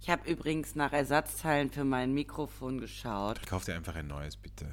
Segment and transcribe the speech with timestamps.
[0.00, 3.44] Ich habe übrigens nach Ersatzteilen für mein Mikrofon geschaut.
[3.46, 4.66] Kauf dir einfach ein neues, bitte.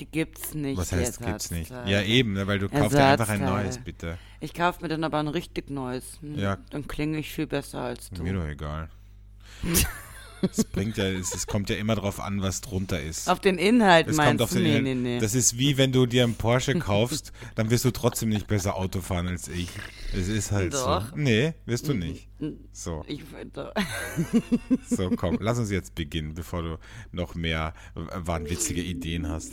[0.00, 0.78] Die gibt's nicht.
[0.78, 1.70] Was die heißt, gibt's nicht?
[1.70, 4.18] Ja, eben, ne, weil du kaufst dir einfach ein neues, bitte.
[4.40, 6.18] Ich kaufe mir dann aber ein richtig neues.
[6.22, 6.56] Ja.
[6.70, 8.22] Dann klinge ich viel besser als du.
[8.22, 8.88] Mir doch egal.
[10.50, 13.28] Es bringt ja, es, es kommt ja immer drauf an, was drunter ist.
[13.30, 14.56] Auf den Inhalt Es meinst kommt auf du?
[14.56, 14.84] den nee, Inhalt.
[14.84, 15.18] nee, nee.
[15.20, 18.76] Das ist wie wenn du dir einen Porsche kaufst, dann wirst du trotzdem nicht besser
[18.76, 19.68] Auto fahren als ich.
[20.12, 21.10] Es ist halt Doch.
[21.10, 21.16] so.
[21.16, 22.28] Nee, wirst du nicht.
[22.72, 23.72] So, ich finde.
[24.90, 26.78] so, komm, lass uns jetzt beginnen, bevor du
[27.12, 29.52] noch mehr äh, wahnwitzige Ideen hast.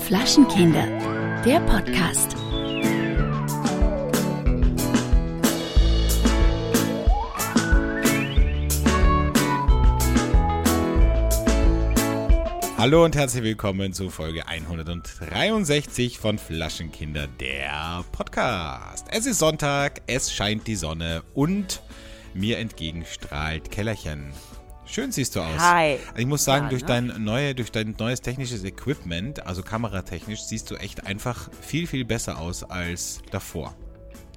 [0.00, 0.86] Flaschenkinder,
[1.44, 2.36] der Podcast.
[12.78, 19.06] Hallo und herzlich willkommen zu Folge 163 von Flaschenkinder, der Podcast.
[19.10, 21.82] Es ist Sonntag, es scheint die Sonne und
[22.34, 24.32] mir entgegenstrahlt Kellerchen.
[24.84, 25.58] Schön siehst du aus.
[25.58, 25.96] Hi.
[26.16, 26.88] Ich muss sagen, Ja, durch, ne?
[26.88, 32.04] dein neue, durch dein neues technisches Equipment, also kameratechnisch, siehst du echt einfach viel, viel
[32.04, 33.74] besser aus als davor.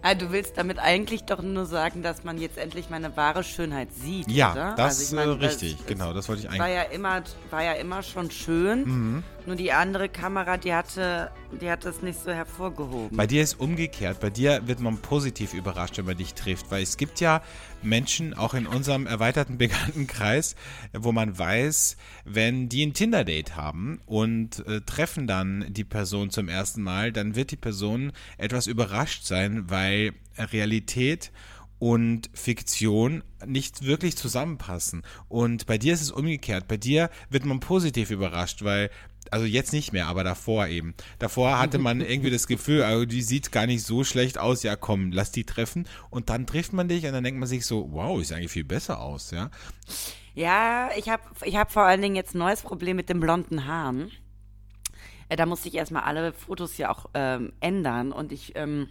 [0.01, 3.89] Ah, du willst damit eigentlich doch nur sagen, dass man jetzt endlich meine wahre Schönheit
[3.93, 4.73] sieht, Ja, oder?
[4.77, 6.75] das Also ich äh, richtig, das genau, das wollte ich War eigentlich.
[6.75, 8.83] ja immer, war ja immer schon schön.
[8.85, 9.23] Mhm.
[9.49, 13.17] Nur die andere Kamera, die hatte, die hat das nicht so hervorgehoben.
[13.17, 14.19] Bei dir ist umgekehrt.
[14.19, 16.69] Bei dir wird man positiv überrascht, wenn man dich trifft.
[16.69, 17.41] Weil es gibt ja
[17.81, 20.55] Menschen, auch in unserem erweiterten Bekanntenkreis,
[20.93, 26.47] wo man weiß, wenn die ein Tinder-Date haben und äh, treffen dann die Person zum
[26.47, 31.31] ersten Mal, dann wird die Person etwas überrascht sein, weil Realität
[31.79, 35.03] und Fiktion nicht wirklich zusammenpassen.
[35.29, 36.67] Und bei dir ist es umgekehrt.
[36.67, 38.91] Bei dir wird man positiv überrascht, weil,
[39.31, 40.93] also jetzt nicht mehr, aber davor eben.
[41.19, 44.75] Davor hatte man irgendwie das Gefühl, also die sieht gar nicht so schlecht aus, ja
[44.75, 45.87] komm, lass die treffen.
[46.09, 48.63] Und dann trifft man dich und dann denkt man sich so, wow, sieht eigentlich viel
[48.63, 49.49] besser aus, ja.
[50.35, 53.65] Ja, ich habe ich hab vor allen Dingen jetzt ein neues Problem mit den blonden
[53.65, 54.11] Haaren.
[55.27, 58.89] Äh, da musste ich erstmal alle Fotos ja auch ähm, ändern und ich, ähm,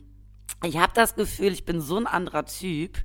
[0.65, 2.99] ich habe das Gefühl, ich bin so ein anderer Typ.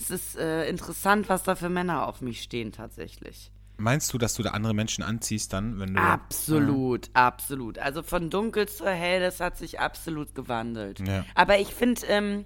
[0.00, 3.50] Es ist äh, interessant, was da für Männer auf mich stehen tatsächlich.
[3.80, 6.00] Meinst du, dass du da andere Menschen anziehst dann, wenn du.
[6.02, 7.78] Absolut, absolut.
[7.78, 11.00] Also von dunkel zu hell, das hat sich absolut gewandelt.
[11.06, 11.24] Ja.
[11.36, 12.44] Aber ich finde, ähm,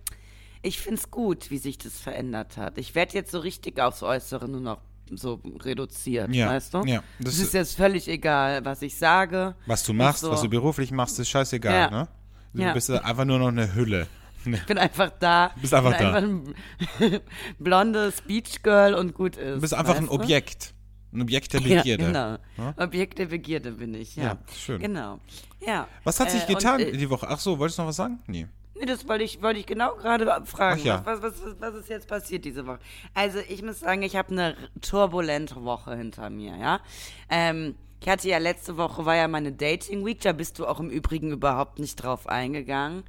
[0.61, 2.77] ich finde es gut, wie sich das verändert hat.
[2.79, 6.85] Ich werde jetzt so richtig aufs Äußere nur noch so reduziert, Ja, weißt du?
[6.85, 9.55] ja, Das das- ist jetzt völlig egal, was ich sage.
[9.67, 10.31] Was du machst, so.
[10.31, 11.91] was du beruflich machst, ist scheißegal, Ja.
[11.91, 12.09] ne?
[12.55, 12.73] Du Ja.
[12.75, 14.07] bist einfach nur noch eine Hülle.
[14.45, 15.53] Ich bin einfach da.
[15.61, 16.15] bist einfach da.
[16.15, 16.55] Einfach ein
[17.59, 19.57] blondes Beachgirl und gut ist.
[19.57, 20.17] Du bist einfach ein weißt du?
[21.13, 22.05] Ein Objekt der Ja, Begierde.
[22.07, 22.37] genau.
[22.57, 22.75] Ja?
[22.79, 24.23] Objekt der Begierde bin ich, ja.
[24.25, 24.81] Ja, schön.
[24.81, 25.21] Genau.
[25.67, 25.87] Ja.
[26.05, 27.27] Was hat sich Äh, und, getan äh, die Woche?
[27.29, 28.19] Ach so, wolltest du noch was sagen?
[28.27, 28.47] Nee.
[28.79, 30.81] Nee, das wollte ich, wollte ich genau gerade fragen.
[30.81, 31.03] Ach ja.
[31.05, 32.79] was, was, was, was ist jetzt passiert diese Woche?
[33.15, 36.81] Also ich muss sagen, ich habe eine turbulente Woche hinter mir, ja.
[37.29, 40.81] Ähm, ich hatte ja letzte Woche, war ja meine Dating Week, da bist du auch
[40.81, 43.05] im Übrigen überhaupt nicht drauf eingegangen.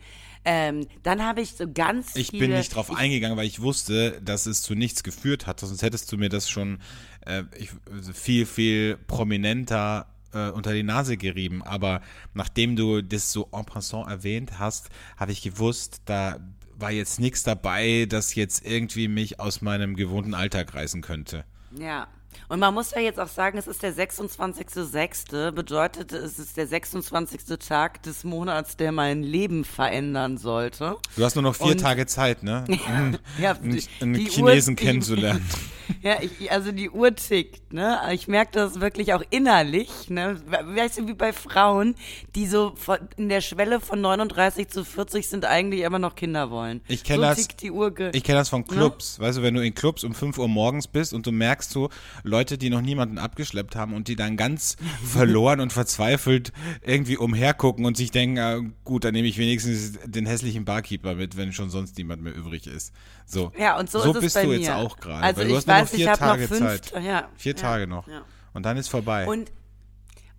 [0.45, 2.47] Ähm, dann habe ich so ganz Ich viele...
[2.47, 5.61] bin nicht drauf ich, eingegangen, weil ich wusste, dass es zu nichts geführt hat.
[5.61, 6.79] Sonst hättest du mir das schon
[7.25, 7.69] äh, ich,
[8.13, 11.61] viel, viel prominenter äh, unter die Nase gerieben.
[11.63, 12.01] Aber
[12.33, 16.37] nachdem du das so en passant erwähnt hast, habe ich gewusst, da
[16.75, 21.45] war jetzt nichts dabei, das jetzt irgendwie mich aus meinem gewohnten Alltag reißen könnte.
[21.77, 22.07] Ja.
[22.49, 26.67] Und man muss ja jetzt auch sagen, es ist der 26.06., bedeutet, es ist der
[26.67, 27.41] 26.
[27.59, 30.97] Tag des Monats, der mein Leben verändern sollte.
[31.15, 32.65] Du hast nur noch vier Und- Tage Zeit, ne?
[33.39, 35.45] Ja, einen, die- einen die Chinesen Uhr- die- kennenzulernen.
[36.01, 37.99] Ja, ich, also die Uhr tickt, ne?
[38.11, 40.41] Ich merke das wirklich auch innerlich, ne?
[40.47, 41.95] We- Weißt du, wie bei Frauen,
[42.35, 46.49] die so von, in der Schwelle von 39 zu 40 sind, eigentlich immer noch Kinder
[46.51, 46.81] wollen.
[46.87, 47.93] Ich kenn so das- tickt die Uhr.
[48.13, 49.19] Ich kenne das von Clubs.
[49.19, 51.89] Weißt du, wenn du in Clubs um 5 Uhr morgens bist und du merkst so
[52.23, 56.51] Leute, die noch niemanden abgeschleppt haben und die dann ganz verloren und verzweifelt
[56.85, 61.37] irgendwie umhergucken und sich denken, ah, gut, dann nehme ich wenigstens den hässlichen Barkeeper mit,
[61.37, 62.93] wenn schon sonst niemand mehr übrig ist.
[63.25, 64.57] So, Ja, und so, es bist du mir.
[64.57, 65.23] jetzt auch gerade.
[65.23, 66.59] Also weil du hast nur noch weiß, vier ich habe noch Tage fünf,
[66.91, 67.03] Zeit.
[67.03, 68.07] ja, Vier ja, Tage noch.
[68.07, 68.21] ja.
[68.53, 69.25] Und dann ist vorbei.
[69.27, 69.51] Und,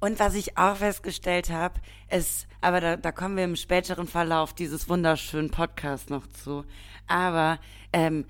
[0.00, 4.52] und was ich auch festgestellt habe, ist, aber da, da kommen wir im späteren Verlauf
[4.52, 6.64] dieses wunderschönen Podcasts noch zu,
[7.06, 7.58] aber
[7.92, 8.26] ähm,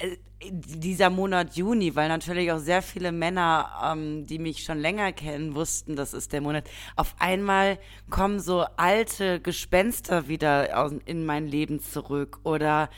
[0.00, 0.16] äh,
[0.50, 5.54] dieser Monat Juni, weil natürlich auch sehr viele Männer, ähm, die mich schon länger kennen,
[5.54, 6.68] wussten, das ist der Monat.
[6.96, 7.78] Auf einmal
[8.10, 12.90] kommen so alte Gespenster wieder in mein Leben zurück oder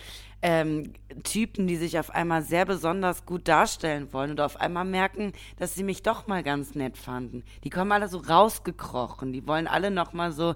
[0.46, 0.93] ähm,
[1.23, 5.75] Typen, die sich auf einmal sehr besonders gut darstellen wollen und auf einmal merken, dass
[5.75, 7.43] sie mich doch mal ganz nett fanden.
[7.64, 10.55] Die kommen alle so rausgekrochen, die wollen alle noch mal so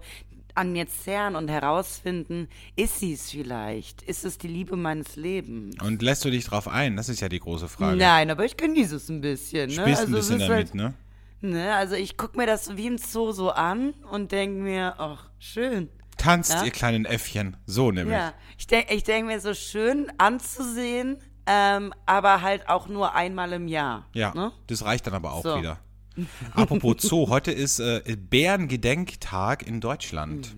[0.55, 4.03] an mir zerren und herausfinden, ist sie es vielleicht?
[4.03, 5.77] Ist es die Liebe meines Lebens?
[5.83, 6.97] Und lässt du dich drauf ein?
[6.97, 7.97] Das ist ja die große Frage.
[7.97, 9.69] Nein, aber ich genieße es ein bisschen.
[9.69, 9.75] Ne?
[9.75, 10.95] Spielst ein Also, bisschen es ist damit, halt- ne?
[11.41, 15.31] Ne, also ich gucke mir das wie im Zoo so an und denke mir, ach,
[15.39, 15.89] schön.
[16.19, 16.65] Tanzt, Ja?
[16.65, 17.57] ihr kleinen Äffchen.
[17.67, 18.17] So nämlich.
[18.17, 21.17] Ja, ich denke ich denk mir so schön anzusehen,
[21.47, 24.07] ähm, aber halt auch nur einmal im Jahr.
[24.13, 24.53] Ja, Ne?
[24.67, 25.59] das reicht dann aber auch So.
[25.59, 25.79] wieder.
[26.55, 30.55] Apropos Zoo, heute ist äh, Bärengedenktag in Deutschland.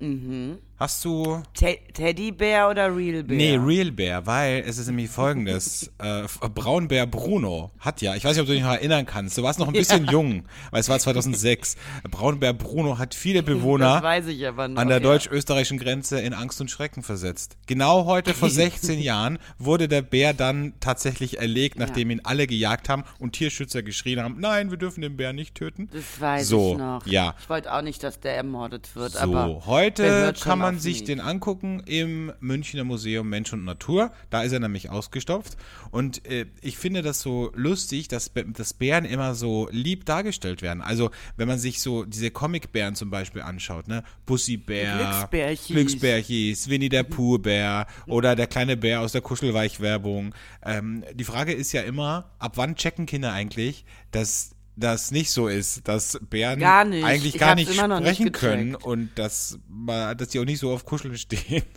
[0.00, 0.58] Mhm.
[0.78, 1.42] Hast du.
[1.54, 3.36] Te Teddybär oder Real Bär?
[3.36, 5.90] Nee, Real Bär, weil es ist nämlich folgendes.
[5.98, 6.22] äh,
[6.54, 9.58] Braunbär Bruno hat ja, ich weiß nicht, ob du dich noch erinnern kannst, du warst
[9.58, 11.74] noch ein bisschen jung, weil es war 2006.
[12.08, 14.04] Braunbär Bruno hat viele Bewohner noch.
[14.04, 15.00] an der ja.
[15.00, 17.56] deutsch-österreichischen Grenze in Angst und Schrecken versetzt.
[17.66, 22.88] Genau heute vor 16 Jahren wurde der Bär dann tatsächlich erlegt, nachdem ihn alle gejagt
[22.88, 25.88] haben und Tierschützer geschrien haben, nein, wir dürfen den Bär nicht töten.
[25.92, 27.04] Das weiß So, ich noch.
[27.06, 27.34] ja.
[27.40, 31.04] Ich wollte auch nicht, dass der ermordet wird, So, aber heute kann man auf sich
[31.04, 34.12] den angucken im Münchner Museum Mensch und Natur.
[34.30, 35.56] Da ist er nämlich ausgestopft.
[35.90, 40.82] Und äh, ich finde das so lustig, dass, dass Bären immer so lieb dargestellt werden.
[40.82, 44.02] Also, wenn man sich so diese Comicbären zum Beispiel anschaut, ne?
[44.26, 45.66] Pussybär, Glücksbärchis.
[45.68, 50.34] Glücksbärchis, Winnie der Pooh-Bär oder der kleine Bär aus der Kuschelweich-Werbung.
[50.64, 55.48] Ähm, die Frage ist ja immer, ab wann checken Kinder eigentlich, dass das nicht so
[55.48, 60.28] ist, dass Bären Gar eigentlich Ich gar nicht noch nicht sprechen können und dass, dass
[60.28, 61.62] die auch nicht so auf Kuscheln stehen.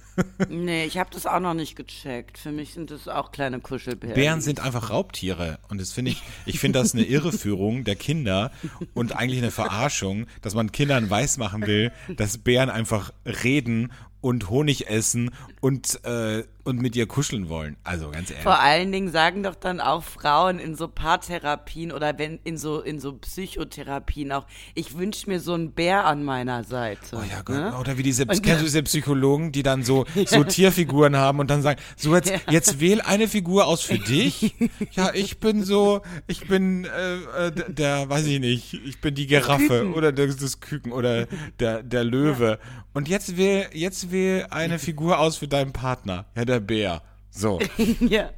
[0.49, 2.37] Nee, ich habe das auch noch nicht gecheckt.
[2.37, 4.13] Für mich sind das auch kleine Kuschelbären.
[4.13, 8.51] Bären sind einfach Raubtiere und das finde ich, ich finde das eine Irreführung der Kinder
[8.93, 14.87] und eigentlich eine Verarschung, dass man Kindern weismachen will, dass Bären einfach reden und Honig
[14.87, 15.31] essen
[15.61, 17.75] und, äh, und mit ihr kuscheln wollen.
[17.83, 18.43] Also ganz ehrlich.
[18.43, 22.81] Vor allen Dingen sagen doch dann auch Frauen in so Paartherapien oder wenn in so
[22.81, 26.99] in so Psychotherapien auch, ich wünsche mir so einen Bär an meiner Seite.
[27.17, 27.77] Oh ja Gott, ne?
[27.77, 31.49] oder wie diese, Und- kennst du diese Psychologen, die dann so, so Tierfiguren haben und
[31.49, 34.53] dann sagen, so jetzt, jetzt wähl eine Figur aus für dich.
[34.91, 39.15] Ja, ich bin so, ich bin äh, äh, der- der, weiß ich nicht, ich bin
[39.15, 39.93] die Giraffe Küken.
[39.93, 41.27] oder das, das Küken oder
[41.59, 42.59] der, der Löwe.
[42.93, 46.25] Und jetzt wähl, jetzt wähl eine Figur aus für deinen Partner.
[46.35, 47.01] Ja, der Bär.
[47.29, 47.59] So.
[47.99, 48.29] ja.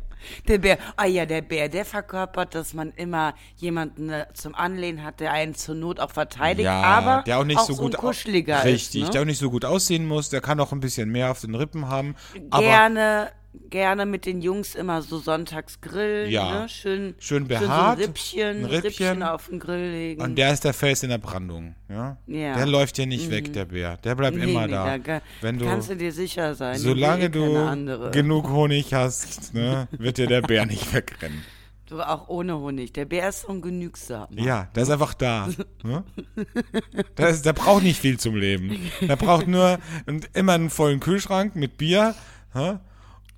[0.48, 5.04] Der Bär, ah ja, der Bär, der verkörpert, dass man immer jemanden äh, zum Anlehnen
[5.04, 7.98] hat, der einen zur Not auch verteidigt, Ja, aber der auch nicht so so gut
[7.98, 9.08] kuscheliger Richtig, ist.
[9.08, 9.12] Ne?
[9.12, 11.56] der auch nicht so gut aussehen muss, der kann auch ein bisschen mehr auf den
[11.56, 12.16] Rippen haben.
[12.52, 13.32] Aber gerne,
[13.70, 16.62] gerne mit den Jungs immer so sonntags grillen, Ja.
[16.62, 16.70] ne?
[16.70, 18.82] Schön, Schön so behaart, ein Rippchen, ein Rippchen.
[19.08, 20.22] Rippchen auf den Grill legen.
[20.22, 22.18] Und der ist der Fels in der Brandung, ja?
[22.28, 22.54] Ja.
[22.54, 22.58] Mhm.
[22.58, 23.98] Der läuft dir nicht weg, der Bär.
[23.98, 24.98] Der bleibt Nee, immer nee, da.
[24.98, 26.78] ga- Wenn du, kannst du dir sicher sein.
[26.78, 28.12] solange du andere.
[28.12, 31.44] genug Honig hast, ne, wird dir der Bär nicht wegrennen.
[31.88, 32.94] Du auch ohne Honig.
[32.94, 34.28] Der Bär ist so ein genügsam.
[34.32, 35.48] Ja, der ist einfach da.
[35.84, 36.04] Ne?
[37.18, 38.80] Der, ist, der braucht nicht viel zum Leben.
[39.02, 39.78] Der braucht nur
[40.08, 42.16] und immer einen vollen Kühlschrank mit Bier
[42.54, 42.78] hä?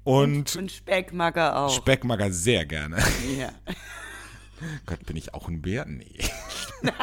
[0.05, 1.75] Und Und Speck mag er auch.
[1.75, 2.97] Speck mag er sehr gerne.
[3.37, 3.51] ja.
[4.85, 5.85] Gott, bin ich auch ein Bär?
[5.85, 6.17] Nee.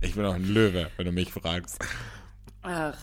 [0.00, 1.78] ich bin auch ein Löwe, wenn du mich fragst.
[2.62, 2.96] Ach,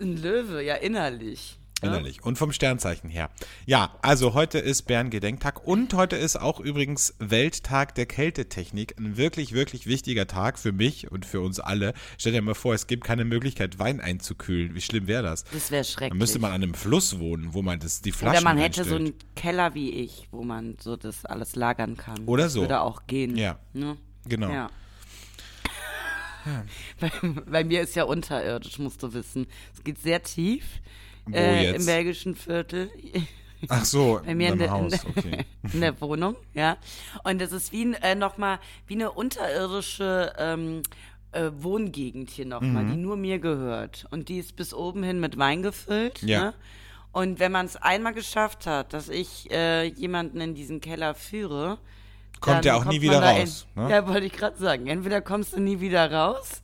[0.00, 1.58] ein Löwe, ja innerlich.
[1.82, 2.22] Innerlich.
[2.22, 3.30] Und vom Sternzeichen her.
[3.66, 8.96] Ja, also heute ist Bärengedenktag und heute ist auch übrigens Welttag der Kältetechnik.
[8.98, 11.94] Ein wirklich, wirklich wichtiger Tag für mich und für uns alle.
[12.18, 14.74] Stell dir mal vor, es gibt keine Möglichkeit, Wein einzukühlen.
[14.74, 15.44] Wie schlimm wäre das?
[15.44, 16.10] Das wäre schrecklich.
[16.10, 18.84] Dann müsste man an einem Fluss wohnen, wo man das, die Flaschen Oder man hätte
[18.84, 19.22] so reinstellt.
[19.22, 22.26] einen Keller wie ich, wo man so das alles lagern kann.
[22.26, 22.60] Oder das so.
[22.62, 23.36] Würde auch gehen.
[23.36, 23.58] Ja.
[23.72, 23.96] Ne?
[24.28, 24.50] Genau.
[24.50, 24.70] Ja.
[27.00, 27.10] Bei,
[27.50, 29.46] bei mir ist ja unterirdisch, musst du wissen.
[29.74, 30.64] Es geht sehr tief.
[31.32, 31.74] Äh?
[31.76, 32.90] Im belgischen Viertel.
[33.68, 35.04] Ach so, Bei mir in in der, in, Haus.
[35.06, 35.44] Okay.
[35.72, 36.78] in der Wohnung, ja.
[37.24, 40.82] Und das ist wie äh, nochmal, wie eine unterirdische ähm,
[41.32, 42.90] äh, Wohngegend hier nochmal, Mhm.
[42.92, 44.06] die nur mir gehört.
[44.10, 46.22] Und die ist bis oben hin mit Wein gefüllt.
[46.22, 46.40] Ja.
[46.40, 46.54] Ne?
[47.12, 51.78] Und wenn man es einmal geschafft hat, dass ich äh, jemanden in diesen Keller führe,
[52.40, 53.66] Kommt der auch kommt nie wieder raus.
[53.76, 53.90] In, Ne?
[53.90, 54.86] Ja, wollte ich gerade sagen.
[54.86, 56.62] Entweder kommst du nie wieder raus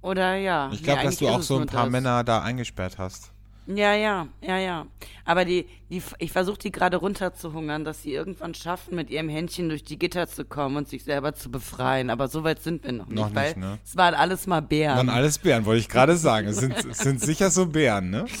[0.00, 0.70] oder ja.
[0.72, 1.90] Ich glaube, nee, dass du auch so ein paar das.
[1.92, 3.32] Männer da eingesperrt hast.
[3.66, 4.86] Ja, ja, ja, ja.
[5.24, 9.68] Aber die, die, ich versuche die gerade runterzuhungern, dass sie irgendwann schaffen, mit ihrem Händchen
[9.68, 12.10] durch die Gitter zu kommen und sich selber zu befreien.
[12.10, 13.78] Aber so weit sind wir noch nicht, Noch nicht, weil ne?
[13.84, 14.96] es waren alles mal Bären.
[14.96, 16.48] Dann alles Bären, wollte ich gerade sagen.
[16.48, 18.26] Es sind, es sind sicher so Bären, ne?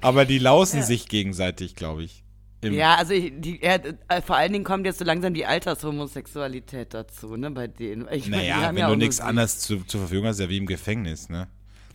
[0.00, 2.24] Aber die lausen sich gegenseitig, glaube ich.
[2.60, 3.78] Im, ja, also ich, die, ja,
[4.08, 8.08] äh, vor allen Dingen kommt jetzt so langsam die Altershomosexualität dazu, ne, bei denen.
[8.10, 10.56] Ich meine, Naja, haben wenn ja du nichts anderes zu, zur Verfügung hast, ja wie
[10.56, 11.46] im Gefängnis, ne?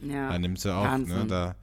[0.10, 1.26] Ja, Da nimmst du auch, ne?
[1.28, 1.56] Da,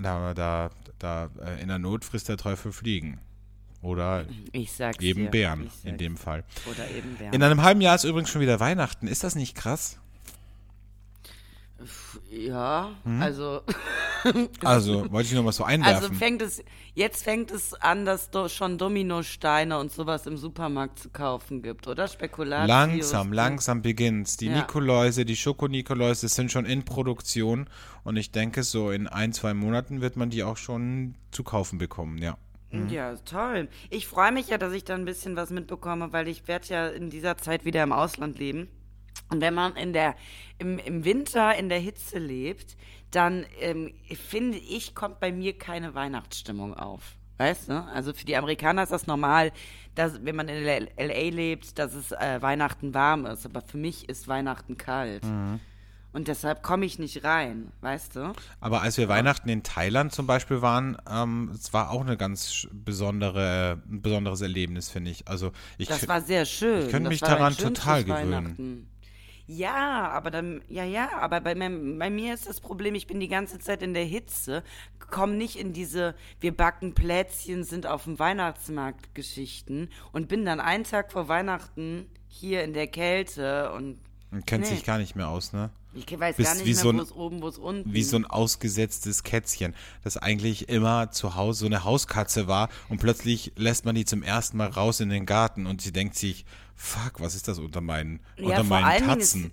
[0.00, 3.20] da, da, da, äh, in der Not frisst der Teufel Fliegen.
[3.82, 4.24] Oder
[5.00, 5.30] eben dir.
[5.30, 6.44] Bären in dem Fall.
[6.70, 7.34] Oder eben Bären.
[7.34, 9.06] In einem halben Jahr ist übrigens schon wieder Weihnachten.
[9.06, 10.00] Ist das nicht krass?
[12.30, 12.90] Ja,
[13.20, 13.62] also.
[14.64, 16.02] Also, wollte ich nur mal so einwerfen.
[16.04, 16.64] Also fängt es,
[16.94, 21.86] jetzt fängt es an, dass do, schon Dominosteine und sowas im Supermarkt zu kaufen gibt,
[21.86, 22.08] oder?
[22.08, 22.68] Spekulatius.
[22.68, 24.38] Langsam, langsam beginnt's.
[24.38, 24.56] Die Ja.
[24.60, 27.68] Nikoläuse, die Schokonikoläuse sind schon in Produktion
[28.02, 31.76] und ich denke, so in ein, zwei Monaten wird man die auch schon zu kaufen
[31.76, 32.38] bekommen, ja.
[32.88, 33.68] Ja, toll.
[33.90, 36.88] Ich freue mich ja, dass ich da ein bisschen was mitbekomme, weil ich werde ja
[36.88, 38.68] in dieser Zeit wieder im Ausland leben.
[39.30, 40.14] Und wenn man in der,
[40.58, 42.76] im, im Winter in der Hitze lebt,
[43.10, 43.94] dann ähm,
[44.28, 47.16] finde ich, kommt bei mir keine Weihnachtsstimmung auf.
[47.36, 47.82] Weißt du?
[47.92, 49.52] Also für die Amerikaner ist das normal,
[49.94, 53.44] dass, wenn man in LA lebt, dass es äh, Weihnachten warm ist.
[53.44, 55.24] Aber für mich ist Weihnachten kalt.
[56.12, 58.32] Und deshalb komme ich nicht rein, weißt du?
[58.60, 62.68] Aber als wir Weihnachten in Thailand zum Beispiel waren, ähm, es war auch eine ganz
[62.70, 65.26] besondere, ein besonderes Erlebnis, finde ich.
[65.26, 66.84] Also ich Das war sehr schön.
[66.84, 68.86] ich könnte mich daran total gewöhnen.
[69.46, 73.20] Ja, aber dann, ja, ja, aber bei, mir- bei mir ist das Problem, ich bin
[73.20, 74.62] die ganze Zeit in der Hitze,
[75.10, 80.60] komme nicht in diese, wir backen Plätzchen, sind auf dem Weihnachtsmarkt Geschichten und bin dann
[80.60, 83.98] einen Tag vor Weihnachten hier in der Kälte und
[84.30, 84.70] man kennt Nee.
[84.70, 85.70] sich gar nicht mehr aus, ne?
[85.94, 87.92] Ich weiß Bist gar nicht wie mehr, so ein- wo es oben, wo es unten.
[87.92, 92.98] Wie so ein ausgesetztes Kätzchen, das eigentlich immer zu Hause so eine Hauskatze war und
[93.00, 96.44] plötzlich lässt man die zum ersten Mal raus in den Garten und sie denkt sich,
[96.74, 99.52] fuck, was ist das unter meinen, Ja, unter meinen Tatzen?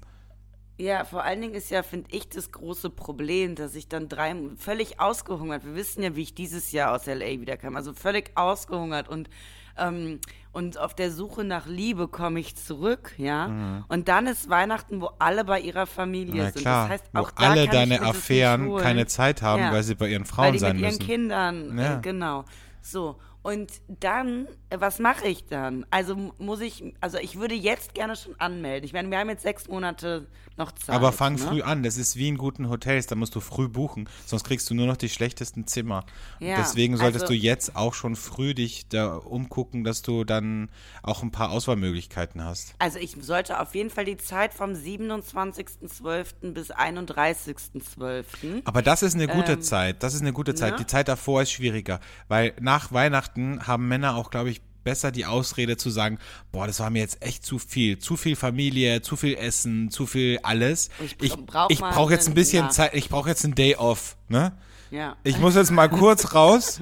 [0.78, 4.34] Ja, vor allen Dingen ist ja, finde ich, das große Problem, dass ich dann drei
[4.58, 5.64] völlig ausgehungert.
[5.64, 7.76] Wir wissen ja, wie ich dieses Jahr aus LA wiederkam.
[7.76, 9.30] Also völlig ausgehungert und
[9.78, 10.20] ähm,
[10.54, 13.84] und auf der Suche nach Liebe komme ich zurück, ja.
[13.88, 16.40] Und dann ist Weihnachten, wo alle bei ihrer Familie Mhm.
[16.40, 16.62] Na sind.
[16.62, 19.72] klar, das heißt, wo auch da alle deine Affären keine Zeit haben, Ja.
[19.72, 21.06] weil sie bei ihren weil Frauen die sein mit ihren müssen.
[21.06, 21.98] Kindern, Ja.
[21.98, 22.46] äh, genau.
[22.82, 23.16] So.
[23.44, 25.86] Und dann, äh, was mache ich dann?
[25.90, 28.86] Also muss ich, also ich würde jetzt gerne schon anmelden.
[28.86, 30.96] Ich meine, wir haben jetzt sechs Monate noch Zeit.
[30.96, 31.40] Aber fang ne?
[31.40, 34.70] früh an, das ist wie in guten Hotels, da musst du früh buchen, sonst kriegst
[34.70, 36.06] du nur noch die schlechtesten Zimmer.
[36.40, 40.70] Ja, deswegen solltest also- du jetzt auch schon früh dich da umgucken, dass du dann
[41.04, 42.76] auch ein paar Auswahlmöglichkeiten hast.
[42.80, 46.54] Also ich sollte auf jeden Fall die Zeit vom 27.12.
[46.54, 48.62] bis 31.12.
[48.66, 50.74] Aber das ist eine gute Zeit, das ist eine gute Zeit.
[50.74, 50.78] ne?
[50.80, 55.26] Die Zeit davor ist schwieriger, weil nach Weihnachten haben Männer auch, glaube ich, besser die
[55.26, 56.20] Ausrede zu sagen,
[56.52, 60.06] boah, das war mir jetzt echt zu viel, zu viel Familie, zu viel Essen, zu
[60.06, 60.90] viel alles.
[61.00, 62.70] Ich Ich, brauch brauche jetzt ein bisschen ja.
[62.70, 64.54] Zeit, ich brauche jetzt einen Day off, ne?
[64.92, 65.16] Ja.
[65.24, 66.82] Ich muss jetzt mal kurz raus.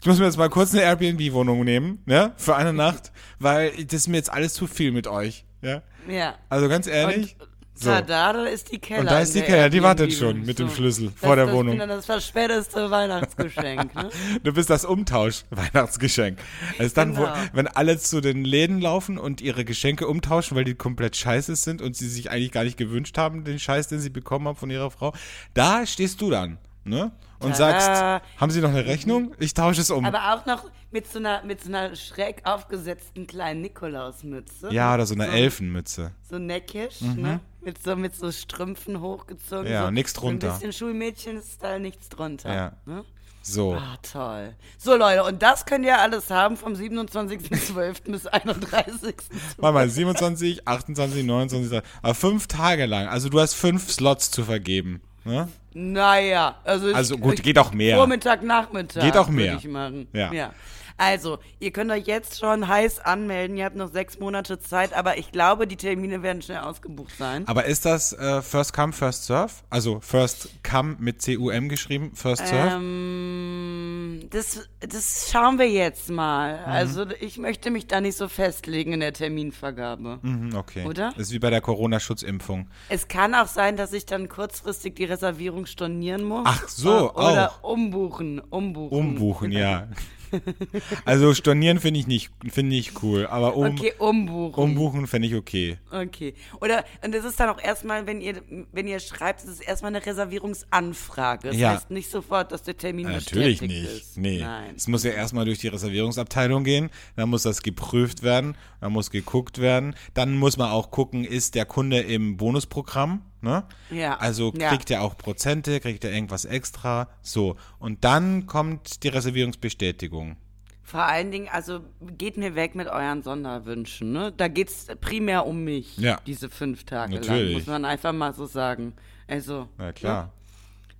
[0.00, 2.32] Ich muss mir jetzt mal kurz eine Airbnb-Wohnung nehmen, ne?
[2.36, 5.82] Für eine Nacht, weil das ist mir jetzt alles zu viel mit euch, ja?
[6.08, 6.34] ja.
[6.48, 7.36] Also ganz ehrlich.
[7.38, 7.48] Und
[7.78, 7.90] so.
[7.90, 9.00] da, da ist die Keller.
[9.00, 11.54] Und da ist die Keller, die wartet schon mit dem Schlüssel Das- vor der das
[11.54, 11.74] Wohnung.
[11.74, 13.94] Ich finde das verspäteste Weihnachtsgeschenk.
[13.94, 14.10] Ne?
[14.42, 16.38] Du bist das Umtausch-Weihnachtsgeschenk.
[16.78, 17.28] Es ist dann, Genau.
[17.28, 21.54] wo, wenn alle zu den Läden laufen und ihre Geschenke umtauschen, weil die komplett scheiße
[21.56, 24.56] sind und sie sich eigentlich gar nicht gewünscht haben, den Scheiß, den sie bekommen haben
[24.56, 25.12] von ihrer Frau,
[25.54, 27.12] da stehst du dann, ne?
[27.38, 27.78] Und Tada.
[27.80, 29.34] sagst, haben sie noch eine Rechnung?
[29.38, 30.06] Ich tausche es um.
[30.06, 34.68] Aber auch noch mit so einer, mit so einer schräg aufgesetzten kleinen Nikolausmütze.
[34.72, 36.12] ja, oder so eine Elfenmütze.
[36.30, 37.40] So neckisch, ne?
[37.66, 39.66] Mit so, mit so Strümpfen hochgezogen.
[39.66, 40.46] Ja, so, nix drunter.
[40.46, 42.54] Ein bisschen Schulmädchen-Style, nichts drunter.
[42.54, 42.72] Ja.
[42.86, 43.04] Ne?
[43.42, 43.74] So.
[43.74, 44.54] Ah, toll.
[44.78, 48.02] So, Leute, und das könnt ihr alles haben vom 27.12.
[48.10, 49.14] bis 31.
[49.56, 53.08] Warte mal, 27, 28, 29, 30, aber fünf Tage lang.
[53.08, 55.00] Also du hast fünf Slots zu vergeben.
[55.24, 55.48] Ne?
[55.74, 57.96] Naja, also, ich- Also gut, ich- geht auch mehr.
[57.96, 59.02] Vormittag, Nachmittag.
[59.02, 59.56] Geht auch mehr.
[59.56, 60.06] Ich machen.
[60.12, 60.32] Ja.
[60.32, 60.52] ja.
[60.98, 63.56] Also, ihr könnt euch jetzt schon heiß anmelden.
[63.56, 67.46] Ihr habt noch sechs Monate Zeit, aber ich glaube, die Termine werden schnell ausgebucht sein.
[67.46, 69.52] Aber ist das äh, First Come, First Serve?
[69.68, 72.76] Also First Come mit C-U-M geschrieben, First Serve?
[72.76, 76.58] Ähm, das, das schauen wir jetzt mal.
[76.58, 76.72] Mhm.
[76.72, 80.18] Also, ich möchte mich da nicht so festlegen in der Terminvergabe.
[80.22, 80.84] Mhm, okay.
[80.86, 81.12] oder?
[81.16, 82.68] Ist wie bei der Corona-Schutzimpfung.
[82.88, 86.44] Es kann auch sein, dass ich dann kurzfristig die Reservierung stornieren muss.
[86.46, 87.62] Ach so, Oder auch.
[87.62, 88.98] umbuchen, umbuchen.
[88.98, 89.88] Umbuchen, ja.
[91.04, 94.62] also stornieren finde ich nicht, finde ich cool, aber um, Okay, umbuchen.
[94.62, 95.78] umbuchen finde ich okay.
[95.90, 96.34] Okay.
[96.60, 98.42] Oder, und das ist dann auch erstmal, wenn ihr,
[98.72, 101.48] wenn ihr schreibt, es ist erstmal eine Reservierungsanfrage.
[101.48, 101.72] Das Ja.
[101.74, 103.84] heißt nicht sofort, dass der Termin Natürlich nicht.
[103.84, 104.18] ist.
[104.18, 104.40] Nee.
[104.40, 104.74] Nein.
[104.76, 109.10] Es muss ja erstmal durch die Reservierungsabteilung gehen, dann muss das geprüft werden, dann muss
[109.10, 113.64] geguckt werden, dann muss man auch gucken, ist der Kunde im Bonusprogramm, ne?
[113.90, 114.16] Ja.
[114.18, 114.68] Also Ja.
[114.68, 117.56] kriegt er auch Prozente, kriegt er irgendwas extra, so.
[117.78, 120.36] Und dann kommt die Reservierungsbestätigung.
[120.82, 121.80] Vor allen Dingen, also
[122.16, 124.12] geht mir weg mit euren Sonderwünschen.
[124.12, 124.32] Ne?
[124.36, 126.20] Da geht es primär um mich, Ja.
[126.26, 127.54] diese fünf Tage lang, Natürlich.
[127.56, 128.92] muss man einfach mal so sagen.
[129.26, 130.32] Also, Na klar.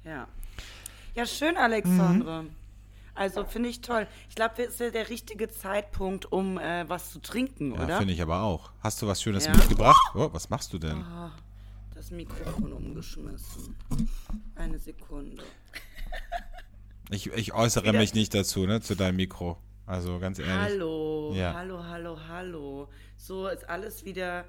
[0.04, 0.26] ja.
[1.14, 2.42] Ja, schön, Alexandre.
[2.42, 2.50] Mhm.
[3.14, 4.06] Also, finde ich toll.
[4.28, 7.98] Ich glaube, das ist ja der richtige Zeitpunkt, um äh, was zu trinken, Ja, oder?
[7.98, 8.72] finde ich aber auch.
[8.80, 9.52] Hast du was Schönes Ja.
[9.52, 9.96] mitgebracht?
[10.14, 11.02] Oh, was machst du denn?
[11.96, 13.74] Das Mikrofon umgeschmissen.
[14.54, 15.42] Eine Sekunde.
[17.10, 19.56] Ich, ich äußere Wieder- mich nicht dazu, ne, zu deinem Mikro.
[19.86, 20.54] Also ganz ehrlich.
[20.54, 21.54] Hallo, Ja.
[21.54, 22.88] hallo, hallo, hallo.
[23.16, 24.44] So ist alles wieder,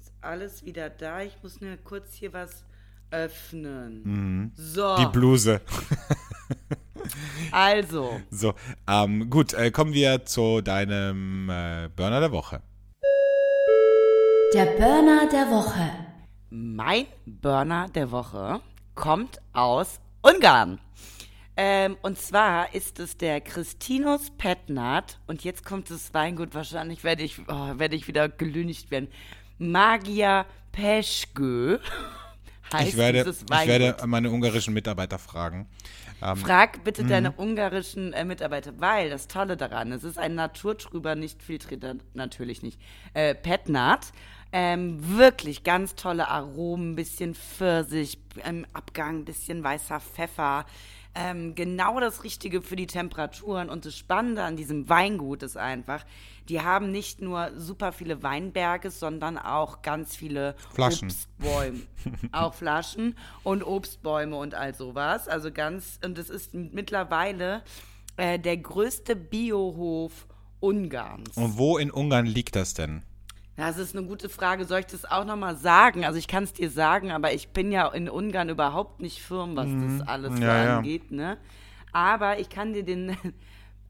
[0.00, 1.22] ist alles wieder da.
[1.22, 2.64] Ich muss nur kurz hier was
[3.10, 4.52] öffnen.
[4.56, 4.96] So, Mhm.
[5.00, 5.60] Die Bluse.
[7.52, 8.54] also, So,
[8.88, 12.62] ähm, gut, äh, kommen wir zu deinem äh, Burner der Woche.
[14.54, 16.05] Der Burner der Woche.
[16.58, 18.60] Mein Burner der Woche
[18.94, 20.78] kommt aus Ungarn.
[21.58, 25.18] Ähm, und zwar ist es der Christinus Petnat.
[25.26, 26.54] Und jetzt kommt das Weingut.
[26.54, 29.08] Wahrscheinlich werde ich, oh, werde ich wieder gelüncht werden.
[29.58, 31.78] Magia Peschgö
[32.72, 33.68] heißt Ich werde, dieses ich Weingut.
[33.68, 35.66] werde meine ungarischen Mitarbeiter fragen.
[36.22, 37.08] Ähm, Frag bitte Mhm.
[37.08, 42.62] deine ungarischen äh, Mitarbeiter, weil das Tolle daran, es ist ein naturtrüber, nicht filtrierter, natürlich
[42.62, 42.80] nicht,
[43.12, 44.12] äh, Petnat.
[44.58, 50.64] Ähm, wirklich ganz tolle Aromen, bisschen Pfirsich, im Abgang, bisschen weißer Pfeffer.
[51.14, 53.68] Ähm, genau das Richtige für die Temperaturen.
[53.68, 56.06] Und das Spannende an diesem Weingut ist einfach,
[56.48, 61.08] die haben nicht nur super viele Weinberge, sondern auch ganz viele Flaschen.
[61.08, 61.82] Obstbäume.
[62.32, 65.28] auch Flaschen und Obstbäume und all sowas.
[65.28, 67.62] Also ganz, und es ist mittlerweile
[68.16, 70.26] äh, der größte Biohof
[70.60, 71.36] Ungarns.
[71.36, 73.02] und wo in Ungarn liegt das denn?
[73.56, 74.64] Das ist eine gute Frage.
[74.66, 76.04] Soll ich das auch nochmal sagen?
[76.04, 79.56] Also ich kann es dir sagen, aber ich bin ja in Ungarn überhaupt nicht firm,
[79.56, 80.42] was das alles Mhm.
[80.42, 81.38] Ja, angeht, ne?
[81.92, 83.16] Aber ich kann dir den.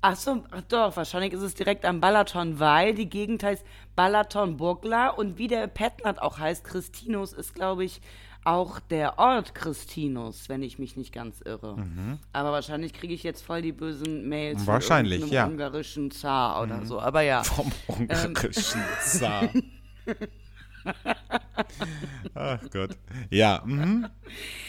[0.03, 3.65] Ach so, ach doch, wahrscheinlich ist es direkt am Balaton, weil die Gegend heißt
[3.97, 8.01] Balaton Burgla und wie der Petnat auch heißt, Christinus ist, glaube ich,
[8.47, 11.77] auch der Ort Christinus, wenn ich mich nicht ganz irre.
[12.33, 14.67] Aber wahrscheinlich kriege ich jetzt voll die bösen Mails Mhm.
[14.67, 15.47] Wahrscheinlich, irgendeinem ja.
[15.47, 15.53] Mhm.
[15.53, 17.01] ungarischen Zar oder so.
[17.01, 17.43] Aber ja.
[17.43, 19.49] Vom ungarischen Zar.
[22.35, 22.97] Ach Gott.
[23.31, 24.07] Ja, mhm.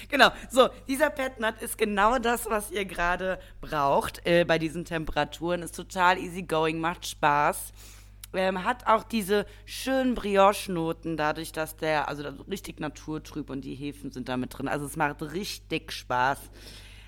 [0.10, 5.62] Genau, so, dieser Petnat ist genau das, was ihr gerade braucht äh, bei diesen Temperaturen.
[5.62, 7.74] Ist total easygoing, macht Spaß.
[8.34, 14.12] Ähm, hat auch diese schönen Brioche-Noten, dadurch, dass der, also richtig naturtrüb und die Hefen
[14.12, 14.68] sind damit drin.
[14.68, 16.40] Also es macht richtig Spaß.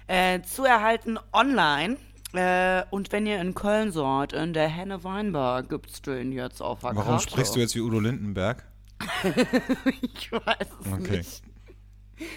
[0.07, 1.97] Äh, zu erhalten online.
[2.33, 6.79] Äh, und wenn ihr in Köln seid, in der Henne Weinbar gibt's den jetzt auf
[6.81, 7.29] der warum Karte.
[7.29, 8.65] sprichst du jetzt wie Udo Lindenberg?
[10.01, 11.17] Ich weiß es Okay.
[11.17, 11.41] nicht.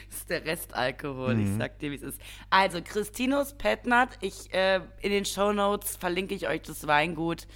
[0.08, 2.20] Das ist der Restalkohol, ich sag dir, wie es ist.
[2.50, 7.48] Also, Christinus Petnat, ich, äh, in den Shownotes verlinke ich euch das Weingut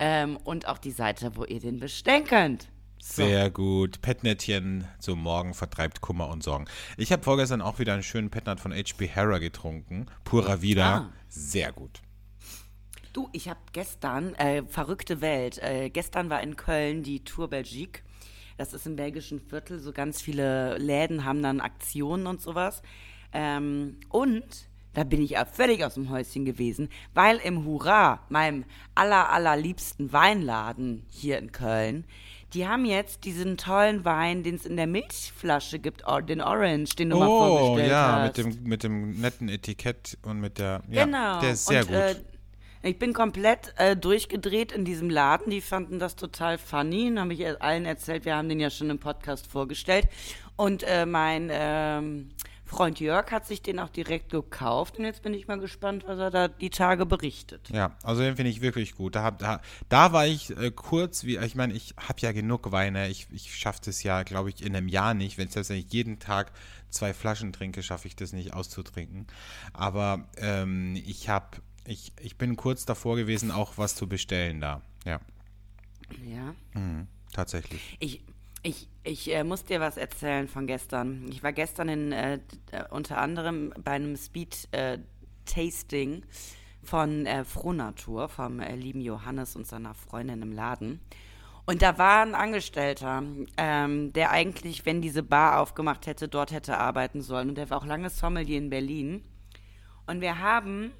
[0.00, 2.68] ähm, und auch die Seite, wo ihr den bestellen könnt.
[3.02, 3.24] So.
[3.24, 4.02] Sehr gut.
[4.02, 6.66] Petnettchen zum Morgen vertreibt Kummer und Sorgen.
[6.96, 9.08] Ich habe vorgestern auch wieder einen schönen Petnat von H.P.
[9.08, 10.06] Harrer getrunken.
[10.24, 10.96] Pura Vida.
[10.96, 11.12] Ah.
[11.28, 12.02] Sehr gut.
[13.12, 18.02] Du, ich habe gestern, äh, verrückte Welt, äh, gestern war in Köln die Tour Belgique.
[18.56, 22.82] Das ist im belgischen Viertel, so ganz viele Läden haben dann Aktionen und sowas.
[23.32, 24.69] Ähm, und
[25.00, 30.12] da bin ich auch völlig aus dem Häuschen gewesen, weil im Hurra, meinem aller, allerliebsten
[30.12, 32.04] Weinladen hier in Köln,
[32.52, 37.08] die haben jetzt diesen tollen Wein, den es in der Milchflasche gibt, den Orange, den
[37.08, 38.36] du mal Oh, vorgestellt ja, hast.
[38.36, 40.82] mit dem, mit dem netten Etikett und mit der.
[40.90, 41.40] Ja, Genau.
[41.40, 41.96] Der ist sehr und, gut.
[41.96, 42.16] Äh,
[42.82, 45.48] ich bin komplett äh, durchgedreht in diesem Laden.
[45.50, 47.06] Die fanden das total funny.
[47.06, 50.08] Dann habe ich allen erzählt, wir haben den ja schon im Podcast vorgestellt.
[50.56, 52.32] Und äh, mein ähm,
[52.70, 54.96] Freund Jörg hat sich den auch direkt gekauft.
[54.98, 57.68] Und jetzt bin ich mal gespannt, was er da die Tage berichtet.
[57.70, 59.16] Ja, also den finde ich wirklich gut.
[59.16, 62.70] Da, hab, da, da war ich äh, kurz, wie ich meine, ich habe ja genug
[62.70, 63.08] Weine.
[63.08, 65.36] Ich, ich schaffe das ja, glaube ich, in einem Jahr nicht.
[65.36, 66.52] Wenn selbst wenn ich jeden Tag
[66.90, 69.26] zwei Flaschen trinke, schaffe ich das nicht auszutrinken.
[69.72, 74.80] Aber ähm, ich habe, ich, ich bin kurz davor gewesen, auch was zu bestellen da.
[75.04, 75.18] Ja,
[76.24, 76.54] Ja.
[77.32, 77.96] tatsächlich.
[77.98, 78.22] Ich,
[78.62, 81.26] ich, ich äh, muss dir was erzählen von gestern.
[81.30, 82.40] Ich war gestern in, äh,
[82.72, 86.22] äh, unter anderem bei einem Speed-Tasting
[86.82, 91.00] von äh, Frohnatur, vom äh, lieben Johannes und seiner Freundin im Laden.
[91.66, 93.22] Und da war ein Angestellter,
[93.56, 97.50] ähm, der eigentlich, wenn diese Bar aufgemacht hätte, dort hätte arbeiten sollen.
[97.50, 99.22] Und der war auch lange Sommelier in Berlin.
[100.06, 100.92] Und wir haben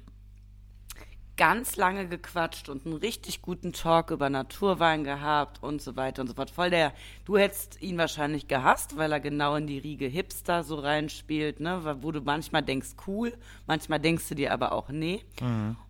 [1.41, 6.27] ganz lange gequatscht und einen richtig guten Talk über Naturwein gehabt und so weiter und
[6.27, 6.51] so fort.
[6.51, 6.93] Voll der,
[7.25, 11.97] du hättest ihn wahrscheinlich gehasst, weil er genau in die Riege Hipster so reinspielt, ne,
[12.01, 13.33] wo du manchmal denkst, cool,
[13.65, 15.25] manchmal denkst du dir aber auch, nee.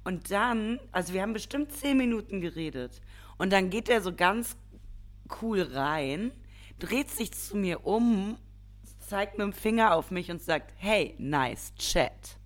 [0.05, 3.01] Und dann, also wir haben bestimmt zehn Minuten geredet
[3.37, 4.55] und dann geht er so ganz
[5.41, 6.31] cool rein,
[6.79, 8.37] dreht sich zu mir um,
[9.05, 12.37] zeigt mit dem Finger auf mich und sagt, hey, nice chat.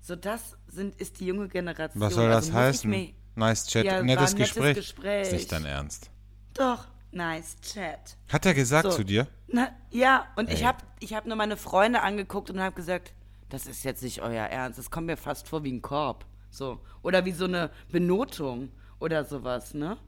[0.00, 2.00] So, das sind, ist die junge Generation.
[2.00, 3.14] Was soll das Also muss ich heißen?
[3.34, 4.76] nice Chat, Ja, nettes Gespräch.
[4.76, 5.22] Gespräch.
[5.26, 6.10] Ist nicht dein Ernst.
[6.54, 8.16] Doch, nice chat.
[8.32, 8.96] Hat er gesagt So.
[8.98, 9.26] zu dir?
[9.48, 10.66] Na, ja, und ich Ey.
[10.66, 13.12] habe ich hab nur meine Freunde angeguckt und habe gesagt,
[13.48, 14.78] das ist jetzt nicht euer Ernst.
[14.78, 16.24] Das kommt mir fast vor wie ein Korb.
[16.50, 16.80] So.
[17.02, 19.98] Oder wie so eine Benotung oder sowas, ne?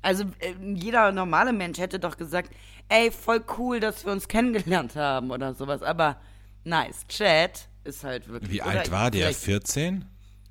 [0.00, 2.50] Also äh, jeder normale Mensch hätte doch gesagt,
[2.88, 5.82] ey, voll cool, dass wir uns kennengelernt haben oder sowas.
[5.82, 6.16] Aber
[6.64, 8.52] nice, Chat ist halt wirklich.
[8.52, 9.28] Wie alt war der?
[9.28, 10.04] vielleicht- 14?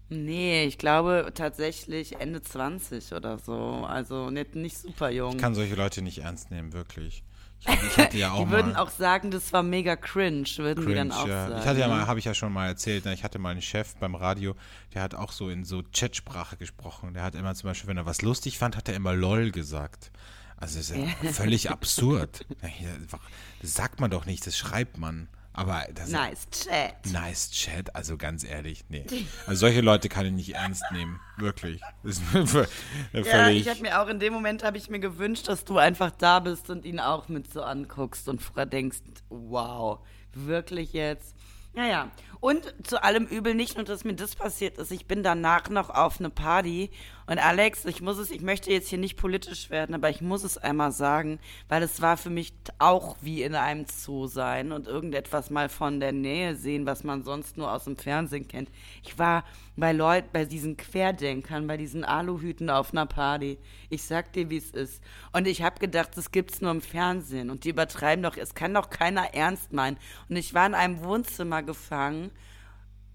[0.10, 3.86] Nee, ich glaube tatsächlich Ende 20 oder so.
[3.86, 5.34] Also nicht, nicht super jung.
[5.34, 7.24] Ich kann solche Leute nicht ernst nehmen, wirklich.
[7.60, 10.86] Ich, ich hatte ja auch die würden mal auch sagen, das war mega cringe, würden
[10.88, 11.48] die dann cringe, auch ja.
[11.50, 11.60] sagen.
[11.62, 13.62] Ich hatte ja mal, habe ich ja schon mal erzählt, ne, ich hatte mal einen
[13.62, 14.56] Chef beim Radio,
[14.94, 17.14] der hat auch so in so Chatsprache gesprochen.
[17.14, 20.12] Der hat immer zum Beispiel, wenn er was lustig fand, hat er immer LOL gesagt.
[20.56, 22.46] Also das ist ja völlig absurd.
[23.62, 25.28] Das sagt man doch nicht, das schreibt man.
[25.58, 27.12] Aber das Nice Chat.
[27.12, 29.08] Nice Chat, also ganz ehrlich, nee.
[29.48, 31.82] Also solche Leute kann ich nicht ernst nehmen, wirklich.
[32.04, 33.26] Das ist völlig.
[33.26, 36.12] Ja, ich habe mir auch in dem Moment habe ich mir gewünscht, dass du einfach
[36.12, 38.40] da bist und ihn auch mit so anguckst und
[38.72, 39.98] denkst, wow,
[40.32, 41.36] wirklich jetzt?
[41.74, 45.70] Naja, und zu allem Übel nicht nur, dass mir das passiert ist, ich bin danach
[45.70, 46.92] noch auf eine Party
[47.30, 50.46] und Alex, ich muss es, ich möchte jetzt hier nicht politisch werden, aber ich muss
[50.46, 54.88] es einmal sagen, weil es war für mich auch wie in einem Zoo sein und
[54.88, 58.70] irgendetwas mal von der Nähe sehen, was man sonst nur aus dem Fernsehen kennt.
[59.04, 59.44] Ich war
[59.76, 63.58] bei Leuten, bei diesen Querdenkern, bei diesen Aluhüten auf einer Party.
[63.90, 65.04] Ich sag dir, wie es ist.
[65.34, 67.50] Und ich habe gedacht, das gibt's nur im Fernsehen.
[67.50, 69.98] Und die übertreiben doch, es kann doch keiner ernst meinen.
[70.30, 72.27] Und ich war in einem Wohnzimmer gefangen,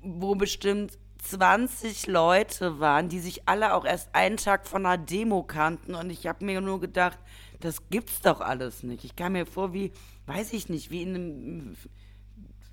[0.02, 5.42] wo bestimmt 20 Leute waren, die sich alle auch erst einen Tag von einer Demo
[5.42, 5.94] kannten.
[5.94, 7.18] Und ich habe mir nur gedacht,
[7.60, 9.04] das gibt's doch alles nicht.
[9.04, 9.92] Ich kam mir vor wie,
[10.26, 11.76] weiß ich nicht, wie in einem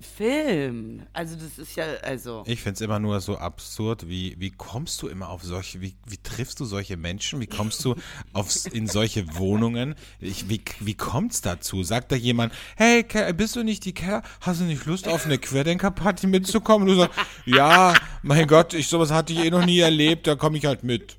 [0.00, 1.02] Film.
[1.12, 2.42] Also das ist ja, also.
[2.46, 5.94] Ich finde es immer nur so absurd, wie, wie kommst du immer auf solche, wie,
[6.06, 7.94] wie triffst du solche Menschen, wie kommst du
[8.32, 9.94] aufs, in solche Wohnungen?
[10.18, 11.82] Ich, wie wie kommt's dazu?
[11.82, 15.38] Sagt da jemand, hey, bist du nicht die Kerl, hast du nicht Lust auf eine
[15.38, 16.88] Querdenker-Party mitzukommen?
[16.88, 20.34] Und du sagst, ja, mein Gott, ich sowas hatte ich eh noch nie erlebt, da
[20.34, 21.18] komme ich halt mit.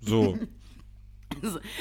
[0.00, 0.38] So.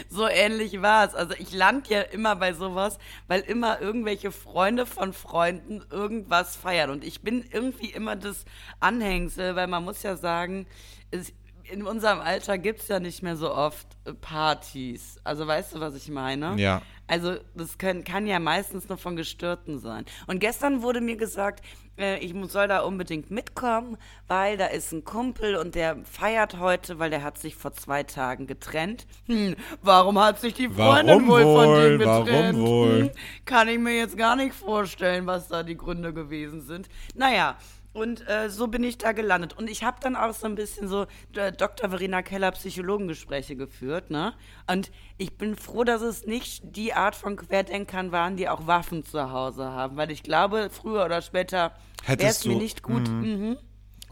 [0.10, 1.16] So, ähnlich war es.
[1.16, 6.90] Also ich lande ja immer bei sowas, weil immer irgendwelche Freunde von Freunden irgendwas feiern.
[6.90, 8.46] Und ich bin irgendwie immer das
[8.80, 10.68] Anhängsel, weil man muss ja sagen,
[11.12, 11.34] es,
[11.64, 13.88] in unserem Alter gibt es ja nicht mehr so oft
[14.22, 15.20] Partys.
[15.24, 16.56] Also weißt du, was ich meine?
[16.58, 16.82] Ja.
[17.10, 20.06] Also das können, kann ja meistens nur von Gestörten sein.
[20.28, 21.66] Und gestern wurde mir gesagt,
[21.98, 26.60] äh, ich muss- soll da unbedingt mitkommen, weil da ist ein Kumpel und der feiert
[26.60, 29.08] heute, weil der hat sich vor zwei Tagen getrennt.
[29.26, 32.60] Hm, warum hat sich die Freundin Warum wohl von dem Warum getrennt?
[32.60, 33.02] wohl?
[33.02, 33.10] Hm,
[33.46, 36.88] kann ich mir jetzt gar nicht vorstellen, was da die Gründe gewesen sind.
[37.16, 37.58] Naja,
[38.00, 39.58] und äh, so bin ich da gelandet.
[39.58, 41.90] Und ich habe dann auch so ein bisschen so äh, Dr.
[41.90, 44.34] Verena Keller Psychologengespräche geführt, ne?
[44.70, 49.04] Und ich bin froh, dass es nicht die Art von Querdenkern waren, die auch Waffen
[49.04, 51.74] zu Hause haben, weil ich glaube, früher oder später
[52.08, 53.58] wäre es mir nicht gut, mhm.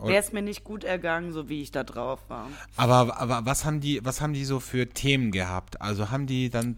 [0.02, 2.48] Wäre es mir nicht gut ergangen, so wie ich da drauf war.
[2.76, 5.82] Aber, aber was haben die, was haben die so für Themen gehabt?
[5.82, 6.78] Also haben die dann,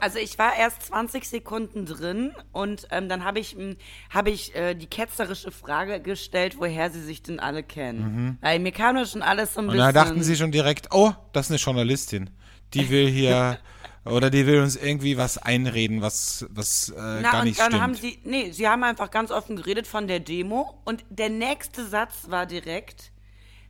[0.00, 3.76] Also ich war erst 20 Sekunden drin und ähm, dann habe ich, m,
[4.10, 8.38] hab ich äh, die ketzerische Frage gestellt, woher sie sich denn alle kennen.
[8.40, 9.70] Weil mir kam das schon alles so ein Mhm.
[9.70, 9.94] Und bisschen...
[9.94, 12.30] da dachten sie schon direkt, oh, das ist eine Journalistin.
[12.74, 13.58] Die will hier,
[14.04, 17.68] oder die will uns irgendwie was einreden, was, was äh, Na, gar und nicht dann
[17.68, 17.82] stimmt.
[17.82, 21.86] haben sie, nee, sie haben einfach ganz offen geredet von der Demo und der nächste
[21.86, 23.12] Satz war direkt,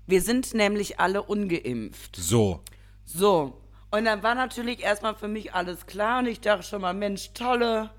[0.07, 2.17] wir sind nämlich alle ungeimpft.
[2.17, 2.63] so.
[3.05, 6.95] So, und dann war natürlich erstmal für mich alles klar und ich dachte schon mal,
[6.95, 7.91] Mensch, tolle,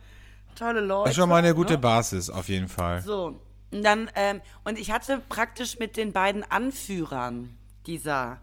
[0.56, 1.04] tolle Leute.
[1.04, 1.80] Das ist schon mal eine gute ne?
[1.80, 3.02] Basis, auf jeden Fall.
[3.02, 8.40] So, und dann, ähm, und ich hatte praktisch mit den beiden Anführern dieser,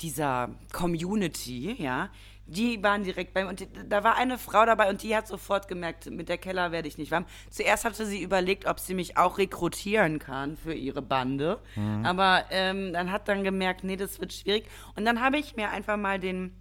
[0.00, 2.10] dieser Community, ja,
[2.50, 3.48] die waren direkt bei mir.
[3.48, 6.72] Und die, da war eine Frau dabei und die hat sofort gemerkt, mit der Keller
[6.72, 7.24] werde ich nicht warm.
[7.48, 11.60] Zuerst hatte sie überlegt, ob sie mich auch rekrutieren kann für ihre Bande.
[12.04, 14.66] Aber ähm, dann hat dann gemerkt, nee, das wird schwierig.
[14.96, 16.56] Und dann habe ich mir einfach mal den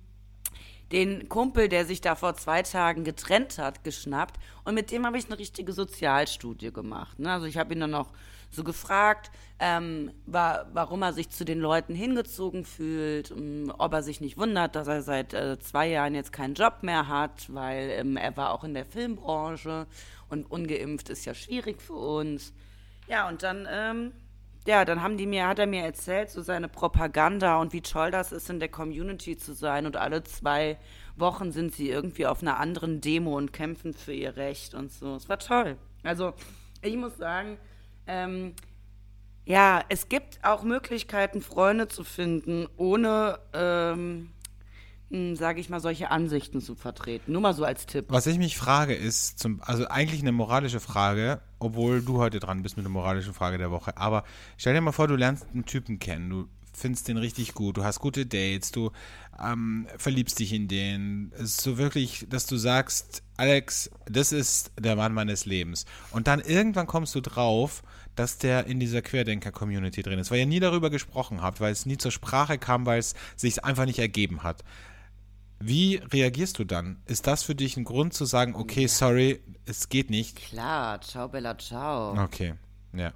[0.92, 4.40] den Kumpel, der sich da vor zwei Tagen getrennt hat, geschnappt.
[4.64, 7.20] Und mit dem habe ich eine richtige Sozialstudie gemacht.
[7.20, 7.32] Ne?
[7.32, 8.12] Also ich habe ihn dann auch
[8.50, 14.04] so gefragt, ähm, wa warum er sich zu den Leuten hingezogen fühlt, ähm, ob er
[14.04, 17.90] sich nicht wundert, dass er seit äh, zwei Jahren jetzt keinen Job mehr hat, weil
[17.92, 19.88] ähm, er war auch in der Filmbranche
[20.30, 22.54] und ungeimpft ist ja schwierig für uns.
[23.08, 24.14] Ja, und dann ähm,
[24.68, 28.12] ja, dann haben die mir, hat er mir erzählt, so seine Propaganda und wie toll
[28.12, 29.86] das ist, in der Community zu sein.
[29.86, 30.78] Und alle zwei
[31.16, 35.16] Wochen sind sie irgendwie auf einer anderen Demo und kämpfen für ihr Recht und so.
[35.16, 35.78] Es war toll.
[36.04, 36.34] Also,
[36.82, 37.58] ich muss sagen,
[38.10, 38.54] ähm,
[39.46, 44.30] ja, es gibt auch Möglichkeiten, Freunde zu finden, ohne ähm,
[45.34, 47.32] sage ich mal, solche Ansichten zu vertreten.
[47.32, 48.06] Nur mal so als Tipp.
[48.10, 52.62] Was ich mich frage ist, zum, also eigentlich eine moralische Frage, obwohl du heute dran
[52.62, 53.98] bist mit der moralischen Frage der Woche.
[53.98, 54.24] Aber
[54.58, 57.84] stell dir mal vor, du lernst einen Typen kennen, du findest den richtig gut, du
[57.84, 58.92] hast gute Dates, du
[59.44, 61.32] ähm, verliebst dich in den.
[61.36, 65.86] Es ist so wirklich, dass du sagst, Alex, das ist der Mann meines Lebens.
[66.12, 67.82] Und dann irgendwann kommst du drauf,
[68.20, 71.86] dass der in dieser Querdenker-Community drin ist, weil ihr nie darüber gesprochen habt, weil es
[71.86, 74.66] nie zur Sprache kam, weil es sich einfach nicht ergeben hat.
[75.62, 77.02] Wie reagierst du dann?
[77.06, 80.36] Ist das für dich ein Grund zu sagen, okay, sorry, es geht nicht?
[80.36, 82.22] Klar, ciao Bella, ciao.
[82.22, 82.56] Okay,
[82.92, 83.14] ja.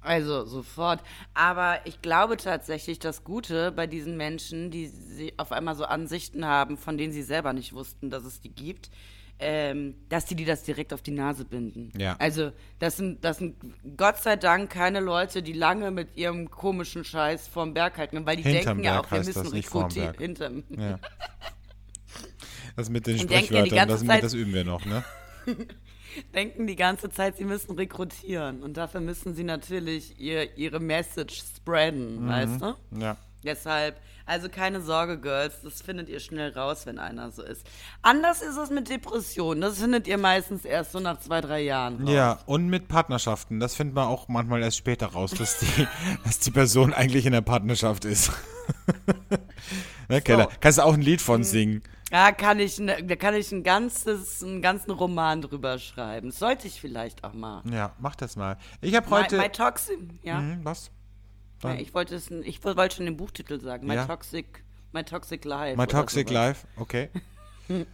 [0.00, 1.00] Also sofort.
[1.32, 6.44] Aber ich glaube tatsächlich, das Gute bei diesen Menschen, die sie auf einmal so Ansichten
[6.44, 8.90] haben, von denen sie selber nicht wussten, dass es die gibt,
[9.40, 11.92] ähm, dass die die das direkt auf die Nase binden.
[11.98, 12.16] Ja.
[12.18, 13.56] Also das sind, das sind
[13.96, 18.36] Gott sei Dank keine Leute, die lange mit ihrem komischen Scheiß vorm Berg halten, weil
[18.36, 20.14] die Hinterm denken ja Berg auch, wir müssen rekrutieren.
[20.18, 20.64] Hinterm.
[20.70, 20.98] ja.
[22.76, 25.04] Das mit den Und ja Sprichwörtern, das, Zeit- das üben wir noch, ne?
[26.34, 28.62] denken die ganze Zeit, sie müssen rekrutieren.
[28.62, 32.74] Und dafür müssen sie natürlich ihr, ihre Message spreaden, weißt du?
[32.98, 33.16] Ja.
[33.42, 37.66] Deshalb, also keine Sorge, Girls, das findet ihr schnell raus, wenn einer so ist.
[38.02, 39.60] Anders ist es mit Depressionen.
[39.62, 42.02] Das findet ihr meistens erst so nach zwei, drei Jahren.
[42.02, 42.10] Raus.
[42.14, 43.58] Ja, und mit Partnerschaften.
[43.60, 45.86] Das findet man auch manchmal erst später raus, dass die,
[46.24, 48.30] dass die Person eigentlich in der Partnerschaft ist.
[50.08, 50.48] ne, Keller?
[50.60, 51.24] Kannst du auch ein Lied Mhm.
[51.24, 51.82] von singen?
[52.10, 56.32] Da kann ich, ne, da kann ich ein ganzes, einen ganzen Roman drüber schreiben.
[56.32, 57.62] Sollte ich vielleicht auch mal.
[57.70, 58.56] Ja, mach das mal.
[58.80, 59.38] Ich habe heute.
[59.38, 60.38] my Toxic, ja.
[60.38, 60.90] Hm, was?
[61.62, 63.86] Ja ich wollte es, ich wollte schon den Buchtitel sagen.
[63.86, 64.06] My Ja.
[64.06, 65.76] Toxic, My Toxic Life.
[65.76, 66.48] My Toxic sowas.
[66.48, 67.08] Life, okay.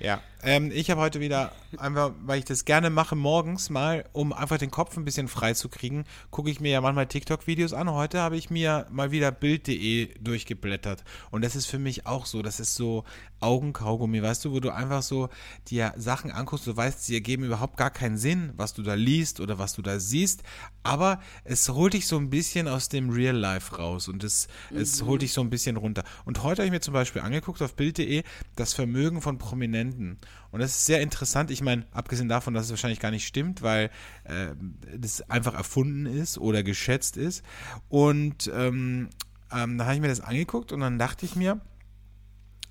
[0.00, 4.32] ja, ähm, ich habe heute wieder, einfach, weil ich das gerne mache, morgens mal, um
[4.32, 7.90] einfach den Kopf ein bisschen frei zu kriegen, gucke ich mir ja manchmal TikTok-Videos an.
[7.90, 11.02] Heute habe ich mir mal wieder Bild.de durchgeblättert.
[11.30, 13.04] Und das ist für mich auch so, das ist so
[13.40, 15.28] Augenkaugummi, weißt du, wo du einfach so
[15.68, 19.40] dir Sachen anguckst, du weißt, sie ergeben überhaupt gar keinen Sinn, was du da liest
[19.40, 20.42] oder was du da siehst,
[20.82, 25.02] aber es holt dich so ein bisschen aus dem Real Life raus und es, es
[25.02, 26.04] holt dich so ein bisschen runter.
[26.24, 28.22] Und heute habe ich mir zum Beispiel angeguckt auf Bild.de
[28.56, 29.83] das Vermögen von Prominenten.
[29.92, 31.50] Und das ist sehr interessant.
[31.50, 33.90] Ich meine, abgesehen davon, dass es wahrscheinlich gar nicht stimmt, weil
[34.24, 34.48] äh,
[34.96, 37.42] das einfach erfunden ist oder geschätzt ist.
[37.88, 39.10] Und ähm,
[39.52, 41.60] ähm, da habe ich mir das angeguckt und dann dachte ich mir,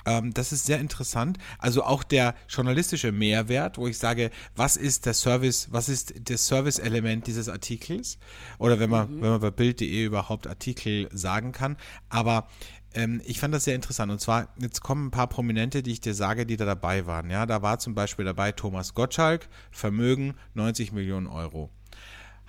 [0.06, 1.38] ähm, das ist sehr interessant.
[1.60, 6.48] Also auch der journalistische Mehrwert, wo ich sage, was ist der Service, was ist das
[6.48, 8.18] Service-Element dieses Artikels?
[8.58, 11.78] Oder wenn man, wenn man bei Bild.de überhaupt Artikel sagen kann.
[12.10, 12.48] Aber
[12.94, 14.12] ähm, ich fand das sehr interessant.
[14.12, 17.30] Und zwar, jetzt kommen ein paar Prominente, die ich dir sage, die da dabei waren.
[17.30, 21.70] Ja, da war zum Beispiel dabei Thomas Gottschalk, Vermögen 90 Millionen Euro.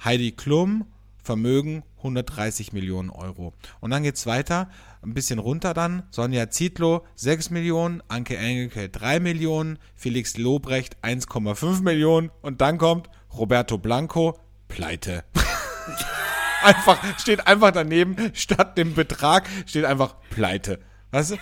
[0.04, 0.86] Heidi Klum,
[1.22, 3.54] Vermögen 130 Millionen Euro.
[3.80, 4.68] Und dann geht's weiter,
[5.02, 6.02] ein bisschen runter dann.
[6.10, 13.08] Sonja Zietlow 6 Millionen, Anke Engelke 3 Millionen, Felix Lobrecht 1,5 Millionen und dann kommt
[13.32, 15.24] Roberto Blanco, Pleite.
[16.64, 20.80] einfach, steht einfach daneben, statt dem Betrag steht einfach Pleite.
[21.10, 21.34] Weißt du?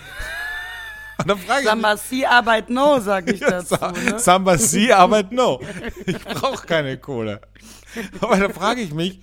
[1.19, 3.75] Und dann frage ich mich, Samba Si Arbeit No, sag ich dazu.
[3.75, 4.19] Ne?
[4.19, 5.61] Samba si, aber no.
[6.05, 7.41] Ich brauche keine Kohle.
[8.19, 9.21] Aber da frage ich mich,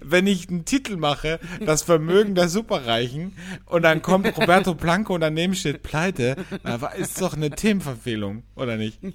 [0.00, 5.20] wenn ich einen Titel mache, das Vermögen der Superreichen, und dann kommt Roberto Blanco und
[5.20, 6.36] daneben steht Pleite,
[6.98, 8.98] ist doch eine Themenverfehlung, oder nicht?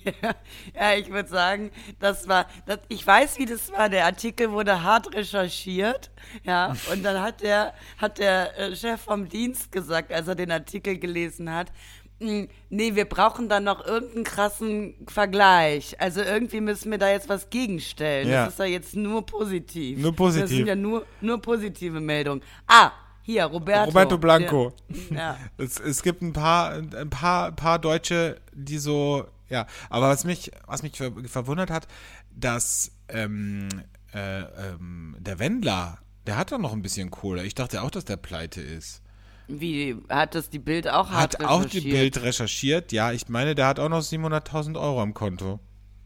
[0.73, 3.89] Ja, ich würde sagen, das war, das, ich weiß, wie das war.
[3.89, 6.11] Der Artikel wurde hart recherchiert,
[6.43, 10.51] ja, und dann hat der, hat der äh, Chef vom Dienst gesagt, als er den
[10.51, 15.99] Artikel gelesen hat, "Mm, nee, wir brauchen dann noch irgendeinen krassen Vergleich.
[15.99, 18.29] Also irgendwie müssen wir da jetzt was gegenstellen.
[18.29, 18.45] Ja.
[18.45, 19.99] Das ist ja jetzt nur positiv.
[19.99, 20.41] Nur positiv.
[20.43, 22.41] Das sind ja nur, nur positive Meldungen.
[22.67, 23.85] Ah, hier, Roberto.
[23.89, 24.73] Roberto Blanco.
[25.09, 25.37] Ja.
[25.57, 30.51] Es, es gibt ein paar, ein paar, paar Deutsche, die so, ja, aber was mich,
[30.67, 31.87] was mich ver verwundert hat,
[32.31, 33.69] dass ähm,
[34.13, 35.97] äh, ähm, der Wendler,
[36.27, 37.43] der hat doch noch ein bisschen Kohle.
[37.43, 39.01] Ich dachte auch, dass der pleite ist.
[39.47, 41.93] Wie, hat das die Bild auch hart Hat auch die recherchiert?
[41.93, 42.91] Bild recherchiert.
[42.91, 45.59] Ja, ich meine, der hat auch noch 700.000 Euro am Konto.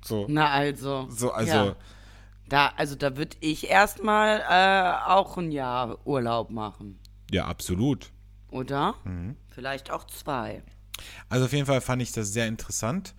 [0.04, 1.08] So, Na also.
[1.10, 1.76] so also, Ja.
[2.48, 7.00] Da, also da würde ich erstmal äh, auch ein Jahr Urlaub machen.
[7.32, 8.10] ja, absolut.
[8.50, 8.96] Oder?
[9.04, 9.36] Mhm.
[9.50, 10.64] Vielleicht auch zwei.
[11.30, 13.14] Also auf jeden Fall fand ich das sehr interessant.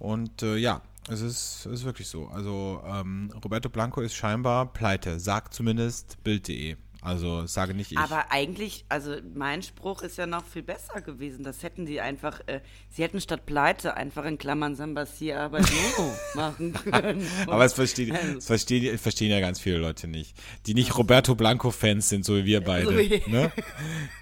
[0.00, 2.26] Und äh, ja, es ist, es ist wirklich so.
[2.26, 6.76] Also ähm, Roberto Blanco ist scheinbar pleite, sagt zumindest Bild.de.
[7.04, 7.98] Also sage nicht ich.
[7.98, 11.42] Aber eigentlich, also mein Spruch ist ja noch viel besser gewesen.
[11.42, 12.60] Das hätten die einfach, äh,
[12.90, 15.64] sie hätten statt Pleite einfach in Klammern Sambasi Arbeit
[15.98, 17.26] no machen können.
[17.48, 20.36] Aber es verstehen, Also- verstehen, verstehen ja ganz viele Leute nicht.
[20.66, 22.86] Die nicht Roberto Blanco-Fans sind, so wie wir beide.
[22.86, 23.50] So wie- ne?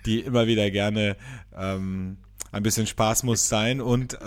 [0.06, 1.18] Die immer wieder gerne
[1.54, 2.16] ähm,
[2.50, 4.18] Ein bisschen Spaß muss sein und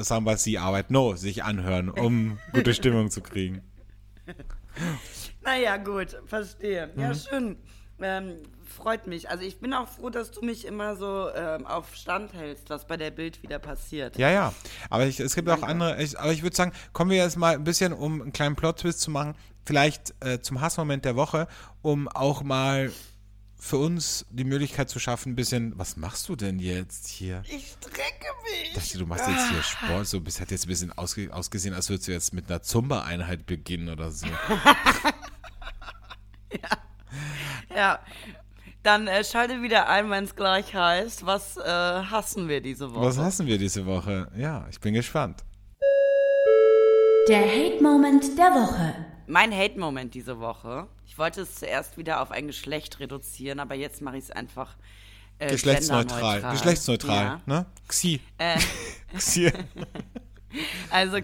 [0.43, 3.61] sie Arbeit no, sich anhören, um gute Stimmung zu kriegen.
[5.43, 6.89] Naja, gut, verstehe.
[6.95, 7.57] Ja, schön.
[8.03, 8.35] Ähm,
[8.65, 9.29] freut mich.
[9.29, 12.85] Also ich bin auch froh, dass du mich immer so ähm, auf Stand hältst, was
[12.85, 14.17] bei der Bild wieder passiert.
[14.17, 14.53] Ja, ja.
[14.89, 16.01] Aber ich, es gibt auch andere.
[16.03, 18.99] Ich, aber ich würde sagen, kommen wir jetzt mal ein bisschen, um einen kleinen Plot-Twist
[18.99, 19.35] zu machen,
[19.65, 21.47] vielleicht äh, zum Hassmoment der Woche,
[21.81, 22.91] um auch mal
[23.57, 25.79] für uns die Möglichkeit zu schaffen, ein bisschen.
[25.79, 27.41] Was machst du denn jetzt hier?
[27.45, 28.71] Ich strecke mich.
[28.71, 30.07] Ich dachte, du machst jetzt hier Sport.
[30.07, 33.45] So, bis hat jetzt ein bisschen ausge, ausgesehen, als würdest du jetzt mit einer Zumba-Einheit
[33.45, 34.27] beginnen oder so.
[36.61, 36.69] Ja.
[38.83, 43.05] Dann äh, schalte wieder ein, wenn es gleich heißt, was äh, hassen wir diese Woche?
[43.05, 44.29] Was hassen wir diese Woche?
[44.35, 45.43] Ja, ich bin gespannt.
[47.29, 48.93] Der Hate-Moment der Woche.
[49.27, 50.87] Mein Hate-Moment diese Woche.
[51.07, 54.75] Ich wollte es zuerst wieder auf ein Geschlecht reduzieren, aber jetzt mache ich es einfach
[55.39, 56.41] äh, Geschlechtsneutral.
[56.51, 57.41] Geschlechtsneutral, Ja.
[57.45, 57.65] ne?
[57.87, 58.19] Xi.
[58.37, 58.57] Äh,
[59.17, 59.51] Xi.
[60.91, 61.17] Also,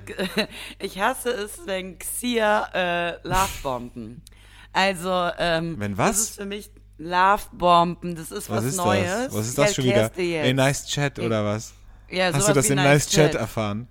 [0.79, 4.23] ich hasse es, wenn Xia äh, Lovebomben.
[4.73, 6.09] Also, ähm, Wenn was?
[6.11, 9.07] Das ist für mich Lovebomben, das ist was, Was ist Neues.
[9.07, 9.33] das?
[9.33, 10.11] Was ist das schon wieder?
[10.17, 11.73] Ey, nice Chat oder was?
[12.09, 13.87] Ja, Hast du das in Nice Chat erfahren?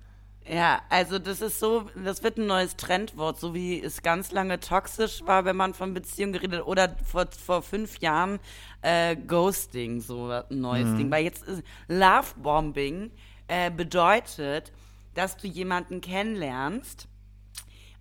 [0.51, 4.59] Ja, also das ist so, das wird ein neues Trendwort, so wie es ganz lange
[4.59, 8.39] toxisch war, wenn man von Beziehungen geredet oder vor, vor fünf Jahren
[8.81, 10.97] äh, Ghosting, so ein neues Mhm.
[10.97, 11.11] Ding.
[11.11, 13.11] Weil jetzt ist Lovebombing
[13.47, 14.71] äh, bedeutet,
[15.13, 17.07] dass du jemanden kennenlernst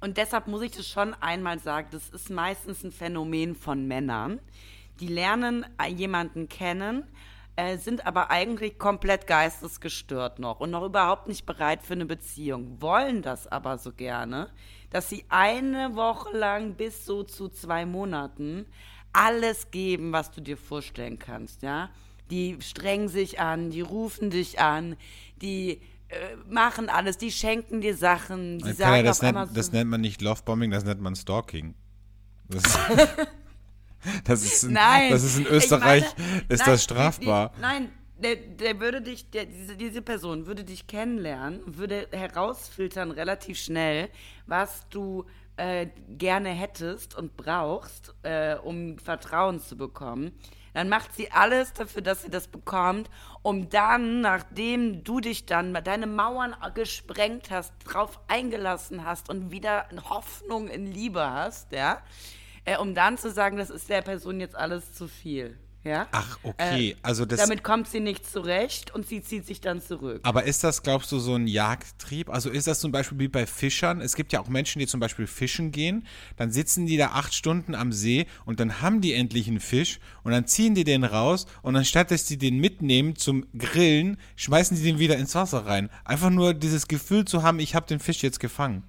[0.01, 4.41] und deshalb muss ich das schon einmal sagen, das ist meistens ein Phänomen von Männern.
[5.01, 7.05] Die lernen äh, jemanden kennen,
[7.57, 12.81] äh, sind aber eigentlich komplett geistesgestört noch und noch überhaupt nicht bereit für eine Beziehung,
[12.81, 14.51] wollen das aber so gerne,
[14.91, 18.67] dass sie eine Woche lang bis so zu zwei Monaten
[19.13, 21.91] alles geben, was du dir vorstellen kannst, ja.
[22.31, 24.97] Die strengen sich an, die rufen dich an,
[25.41, 25.81] die
[26.49, 29.91] machen alles, die schenken dir Sachen, die Kann sagen ja, das, nennt, so, das nennt
[29.91, 31.75] man nicht Lovebombing, das nennt man Stalking.
[32.49, 32.63] Das,
[34.25, 35.11] das, ist, in, Nein.
[35.11, 37.53] das ist in ich Österreich, meine, ist nein, das strafbar.
[37.57, 43.11] Die, nein, der, der würde dich, der, diese, diese Person würde dich kennenlernen, würde herausfiltern
[43.11, 44.09] relativ schnell,
[44.47, 45.27] was du
[45.59, 50.33] äh, gerne hättest und brauchst, äh, um Vertrauen zu bekommen.
[50.75, 53.11] Dann macht sie alles dafür, dass sie das bekommt,
[53.43, 59.87] um dann, nachdem du dich dann deine Mauern gesprengt hast, drauf eingelassen hast und wieder
[60.09, 62.03] Hoffnung in Liebe hast, ja,
[62.65, 65.59] äh, um dann zu sagen, das ist der Person jetzt alles zu viel.
[65.89, 66.07] Ja?
[66.13, 66.97] Ach, okay.
[67.03, 70.21] also das, Damit kommt sie nicht zurecht und sie zieht sich dann zurück.
[70.23, 72.29] aber ist das, glaubst du, so ein Jagdtrieb?
[72.29, 74.01] Also ist das zum Beispiel wie bei Fischern?
[74.01, 77.35] Es gibt ja auch Menschen, die zum Beispiel fischen gehen, dann sitzen die da acht
[77.35, 81.05] Stunden am See und dann haben die endlich einen Fisch und dann ziehen die den
[81.05, 85.65] raus und anstatt, dass die den mitnehmen zum Grillen, schmeißen die den wieder ins Wasser
[85.67, 85.89] rein.
[86.05, 88.85] Einfach nur dieses Gefühl zu haben, ich habe den Fisch jetzt gefangen.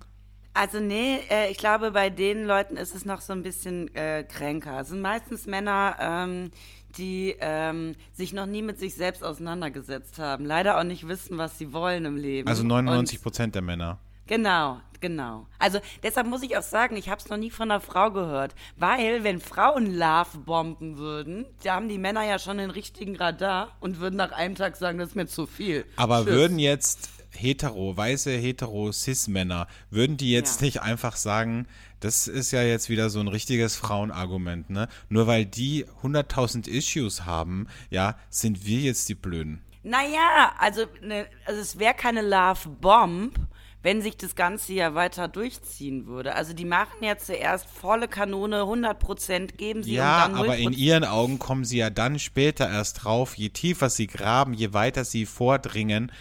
[0.53, 4.23] Also nee, äh, ich glaube, bei den Leuten ist es noch so ein bisschen äh,
[4.23, 4.81] kränker.
[4.81, 6.51] Es sind meistens Männer, ähm,
[6.97, 10.45] die ähm, sich noch nie mit sich selbst auseinandergesetzt haben.
[10.45, 12.47] Leider auch nicht wissen, was sie wollen im Leben.
[12.47, 13.99] Also 99 Und- Prozent der Männer.
[14.27, 15.47] Genau, genau.
[15.57, 18.53] Also deshalb muss ich auch sagen, ich habe es noch nie von einer Frau gehört.
[18.77, 23.75] Weil, wenn Frauen Love bomben würden, da haben die Männer ja schon den richtigen Radar
[23.79, 25.83] und würden nach einem Tag sagen, das ist mir zu viel.
[25.95, 26.33] Aber Tschüss.
[26.33, 30.65] würden jetzt hetero, weiße hetero Cis-Männer, würden die jetzt Ja.
[30.65, 31.67] nicht einfach sagen,
[31.99, 34.87] das ist ja jetzt wieder so ein richtiges Frauenargument, ne?
[35.09, 39.61] Nur weil die 100.000 Issues haben, ja, sind wir jetzt die Blöden.
[39.83, 43.35] Naja, also, ne, also es wäre keine Love Bomb,
[43.81, 46.35] wenn sich das Ganze ja weiter durchziehen würde.
[46.35, 50.73] Also die machen ja zuerst volle Kanone, 100% geben sie Ja, und dann aber in
[50.73, 50.77] 0%.
[50.77, 55.05] ihren Augen kommen sie ja dann später erst drauf, je tiefer sie graben, je weiter
[55.05, 56.11] sie vordringen.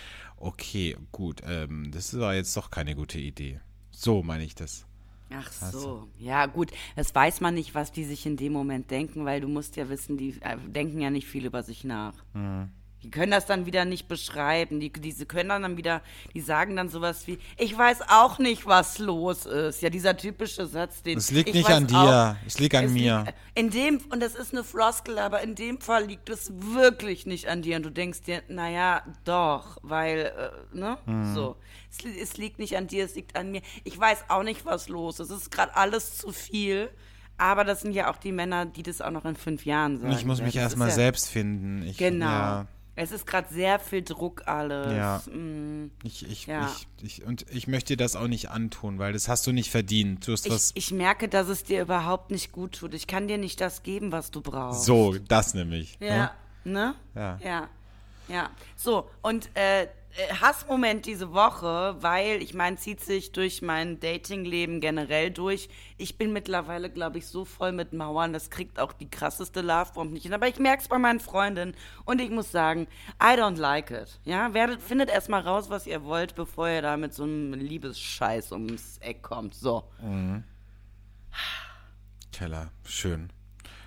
[0.40, 3.60] Okay, gut, ähm, das war jetzt doch keine gute Idee.
[3.90, 4.86] So meine ich das.
[5.30, 9.24] Ach so, ja gut, das weiß man nicht, was die sich in dem Moment denken,
[9.26, 12.14] weil du musst ja wissen, die äh, denken ja nicht viel über sich nach.
[12.32, 12.70] Mhm.
[13.04, 14.80] Die können das dann wieder nicht beschreiben.
[14.80, 16.02] Die, die können dann wieder,
[16.34, 19.80] die sagen dann sowas wie, ich weiß auch nicht, was los ist.
[19.82, 22.86] Ja, dieser typische Satz, den Es liegt ich nicht an dir, auch- es liegt an
[22.86, 23.24] es mir.
[23.24, 27.24] Liegt, in dem, und das ist eine Floskel, aber in dem Fall liegt es wirklich
[27.24, 27.76] nicht an dir.
[27.76, 30.32] Und du denkst dir, naja, doch, weil,
[30.72, 31.34] äh, ne, Mhm.
[31.34, 31.56] so.
[31.90, 33.62] Es, es liegt nicht an dir, es liegt an mir.
[33.84, 35.30] Ich weiß auch nicht, was los ist.
[35.30, 36.90] Es ist gerade alles zu viel.
[37.40, 40.12] Aber das sind ja auch die Männer, die das auch noch in fünf Jahren sagen.
[40.12, 41.82] Ich muss mich erstmal ja, selbst finden.
[41.86, 42.26] Ich, Genau.
[42.26, 42.66] Ja,
[42.98, 44.92] Es ist gerade sehr viel Druck alles.
[44.92, 45.22] Ja.
[45.32, 45.90] Mm.
[46.02, 46.68] ich, ich, Ja.
[47.00, 49.70] ich, ich, und ich möchte dir das auch nicht antun, weil das hast du nicht
[49.70, 50.26] verdient.
[50.26, 50.72] Du hast Ich, was.
[50.74, 52.94] ich merke, dass es dir überhaupt nicht gut tut.
[52.94, 54.84] Ich kann dir nicht das geben, was du brauchst.
[54.84, 55.96] So, das nämlich.
[56.00, 56.32] Ja.
[56.64, 56.72] Ne?
[56.72, 56.94] Ne?
[57.14, 57.38] Ja.
[57.42, 57.68] Ja.
[58.28, 59.86] Ja, so, und äh,
[60.40, 65.68] Hassmoment diese Woche, weil ich meine, zieht sich durch mein Datingleben generell durch.
[65.96, 70.12] Ich bin mittlerweile, glaube ich, so voll mit Mauern, das kriegt auch die krasseste Lovebomb
[70.12, 70.34] nicht hin.
[70.34, 72.88] Aber ich merke es bei meinen Freundinnen und ich muss sagen,
[73.22, 74.18] I don't like it.
[74.24, 78.52] Ja, werdet, findet erstmal raus, was ihr wollt, bevor ihr da mit so einem Liebesscheiß
[78.52, 79.54] ums Eck kommt.
[79.54, 79.84] So.
[82.32, 83.32] Keller, schön.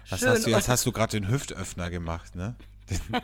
[0.10, 0.30] Was Schön.
[0.30, 2.56] hast du, jetzt hast du gerade den Hüftöffner gemacht, ne?
[2.90, 3.00] Den,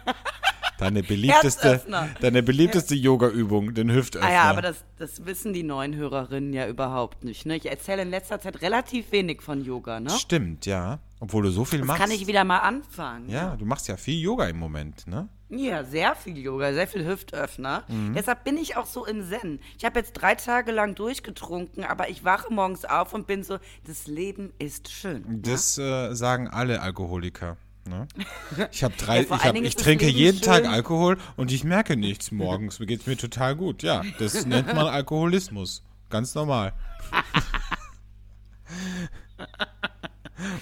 [0.79, 1.81] deine beliebteste,
[2.21, 4.27] deine beliebteste Yoga-Übung, den Hüftöffner.
[4.29, 7.45] Ah ja, aber das, das wissen die neuen Hörerinnen ja überhaupt nicht.
[7.45, 7.55] Ne?
[7.57, 9.99] Ich erzähle in letzter Zeit relativ wenig von Yoga.
[9.99, 10.09] Ne?
[10.11, 10.99] Stimmt, ja.
[11.19, 12.01] Obwohl du so viel Das machst.
[12.01, 13.27] kann ich wieder mal anfangen.
[13.29, 15.27] ja, du machst ja viel Yoga im Moment, ne?
[15.49, 17.83] Ja, sehr viel Yoga, sehr viel Hüftöffner.
[17.87, 18.13] Mhm.
[18.13, 19.59] Deshalb bin ich auch so im Zen.
[19.77, 23.57] Ich habe jetzt drei Tage lang durchgetrunken, aber ich wache morgens auf und bin so,
[23.87, 25.41] das Leben ist schön.
[25.41, 27.55] Das äh, sagen alle Alkoholiker.
[27.87, 28.07] Ne?
[28.71, 30.67] Ich habe drei, Ja, ich, hab, ich trinke jeden Tag schön.
[30.73, 32.79] Alkohol und ich merke nichts morgens.
[32.79, 33.83] Mir geht's mir total gut.
[33.83, 35.83] Ja, das nennt man Alkoholismus.
[36.09, 36.73] Ganz normal.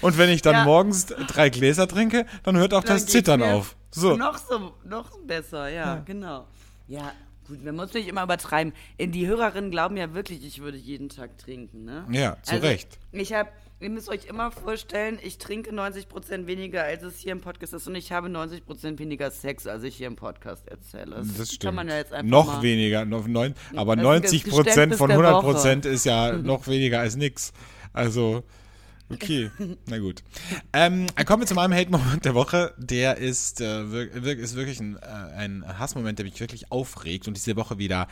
[0.00, 0.64] Und wenn ich dann Ja.
[0.64, 3.76] morgens drei Gläser trinke, dann hört auch Dann das Zittern auf.
[3.90, 4.16] So.
[4.16, 6.46] Noch so, noch besser, ja, genau.
[6.88, 7.12] Ja,
[7.46, 8.72] gut, man muss nicht immer übertreiben.
[8.98, 12.04] Äh, Die Hörerinnen glauben ja wirklich, ich würde jeden Tag trinken, ne?
[12.10, 12.98] Ja, zu Recht.
[13.12, 13.50] Ich habe,
[13.80, 17.86] ihr müsst euch immer vorstellen, ich trinke 90% weniger, als es hier im Podcast ist
[17.86, 21.22] und ich habe 90% weniger Sex, als ich hier im Podcast erzähle.
[21.36, 21.62] Das stimmt.
[21.62, 24.44] Kann man ja jetzt einfach noch mal, weniger, noch neun, aber Das ist das 90
[24.44, 25.52] Prozent Geständnis von der 100 Woche.
[25.52, 27.52] Prozent ist ja noch weniger als nix.
[27.92, 28.44] Also,
[29.10, 29.50] okay,
[29.86, 30.22] na gut.
[30.72, 32.74] Ähm, kommen wir zu meinem Hate-Moment der Woche.
[32.78, 35.06] Der ist, äh, wir- ist wirklich ein, äh,
[35.36, 38.08] ein Hassmoment, der mich wirklich aufregt und diese Woche wieder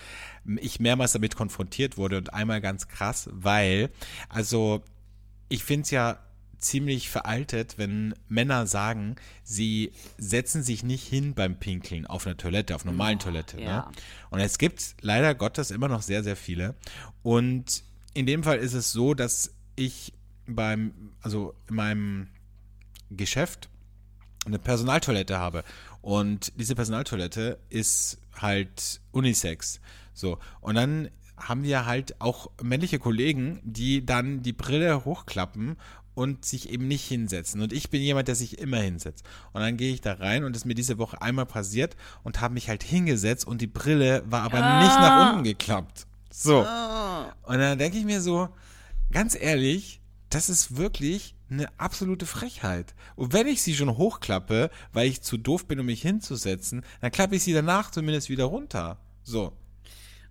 [0.61, 3.91] ich mehrmals damit konfrontiert wurde und einmal ganz krass, weil,
[4.29, 4.83] also,
[5.55, 6.18] ich finde es ja
[6.59, 12.74] ziemlich veraltet, wenn Männer sagen, sie setzen sich nicht hin beim Pinkeln auf einer Toilette,
[12.74, 13.61] auf einer normalen Toilette.
[13.61, 13.76] ja.
[13.76, 13.92] Ne?
[14.30, 16.74] Und es gibt leider Gottes immer noch sehr, sehr viele.
[17.22, 17.84] Und
[18.14, 20.12] in dem Fall ist es so, dass ich
[20.46, 22.28] beim, also in meinem
[23.11, 23.68] Geschäft
[24.44, 25.64] eine Personaltoilette habe.
[26.00, 29.80] Und diese Personaltoilette ist halt Unisex.
[30.14, 30.38] So.
[30.61, 35.76] Und dann haben wir halt auch männliche Kollegen, die dann die Brille hochklappen
[36.14, 37.61] und sich eben nicht hinsetzen.
[37.61, 39.24] Und ich bin jemand, der sich immer hinsetzt.
[39.53, 42.41] Und dann gehe ich da rein und es ist mir diese Woche einmal passiert und
[42.41, 46.07] habe mich halt hingesetzt und die Brille war aber nicht nach unten geklappt.
[46.30, 46.61] So.
[46.61, 48.49] Und dann denke ich mir so,
[49.12, 52.95] ganz ehrlich, das ist wirklich eine absolute Frechheit.
[53.16, 57.12] Und wenn ich sie schon hochklappe, weil ich zu doof bin, um mich hinzusetzen, dann
[57.12, 58.99] klappe ich sie danach zumindest wieder runter.
[59.22, 59.53] So.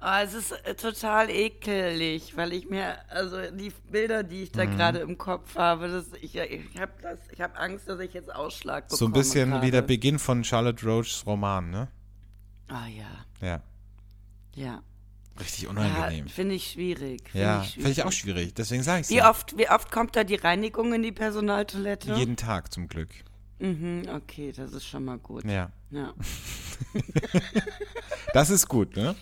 [0.06, 4.66] Oh, es ist äh, total ekelig, weil ich mir, also die Bilder, die ich da
[4.66, 4.72] Mhm.
[4.72, 6.92] gerade im Kopf habe, das, ich, ich habe
[7.40, 8.98] hab Angst, dass ich jetzt Ausschlag bekomme.
[9.00, 9.66] So ein bisschen gerade.
[9.66, 11.88] wie der Beginn von Charlotte Roachs Roman, ne?
[12.68, 13.62] Ah ja, Ja.
[14.56, 14.82] ja.
[15.40, 16.28] Richtig Ja, unangenehm.
[16.28, 17.30] finde ich schwierig.
[17.30, 18.54] Find Ja, finde ich auch schwierig.
[18.54, 22.14] Deswegen sage ich Wie oft, wie oft kommt da die Reinigung in die Personaltoilette?
[22.14, 23.10] Jeden Tag zum Glück.
[23.60, 25.46] Mhm, okay, das ist schon mal gut.
[25.46, 25.72] Ja.
[25.92, 26.14] Ja.
[28.34, 29.16] Das ist gut, ne?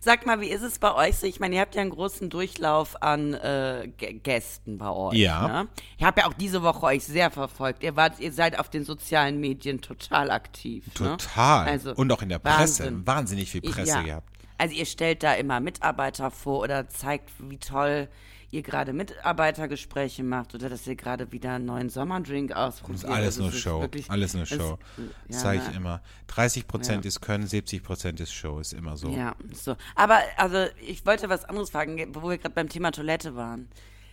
[0.00, 1.26] Sag mal, wie ist es bei euch so?
[1.26, 5.14] Ich meine, ihr habt ja einen großen Durchlauf an äh, Gästen bei euch.
[5.14, 5.48] Ja.
[5.48, 5.68] Ne?
[5.96, 7.82] Ich habe ja auch diese Woche euch sehr verfolgt.
[7.82, 10.84] Ihr wart, ihr seid auf den sozialen Medien total aktiv.
[10.94, 11.64] Total.
[11.64, 11.70] Ne?
[11.70, 12.84] Also, Und auch in der Presse.
[12.84, 13.06] Wahnsinn.
[13.06, 14.02] Wahnsinnig viel Presse ja.
[14.02, 14.28] gehabt.
[14.58, 18.08] Also ihr stellt da immer Mitarbeiter vor oder zeigt, wie toll
[18.50, 23.04] ihr gerade Mitarbeitergespräche macht oder dass ihr gerade wieder einen neuen Sommerdrink ausprobiert.
[23.04, 23.80] Das ist alles Also nur ist Show.
[23.80, 24.78] wirklich- alles nur Show.
[24.96, 25.76] ja, Das sage ich ne?
[25.76, 26.00] immer.
[26.28, 27.08] 30 Prozent Ja.
[27.08, 28.58] ist Können, 70 Prozent ist Show.
[28.58, 29.08] Ist immer so.
[29.10, 29.76] Ja, so.
[29.94, 33.68] Aber also ich wollte was anderes fragen, wo wir gerade beim Thema Toilette waren.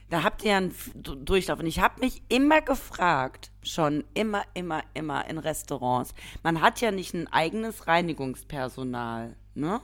[0.09, 5.27] Da habt ihr einen Durchlauf und ich habe mich immer gefragt, schon immer, immer, immer
[5.27, 6.13] in Restaurants.
[6.43, 9.81] Man hat ja nicht ein eigenes Reinigungspersonal, ne?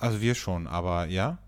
[0.00, 1.38] Also wir schon, aber ja.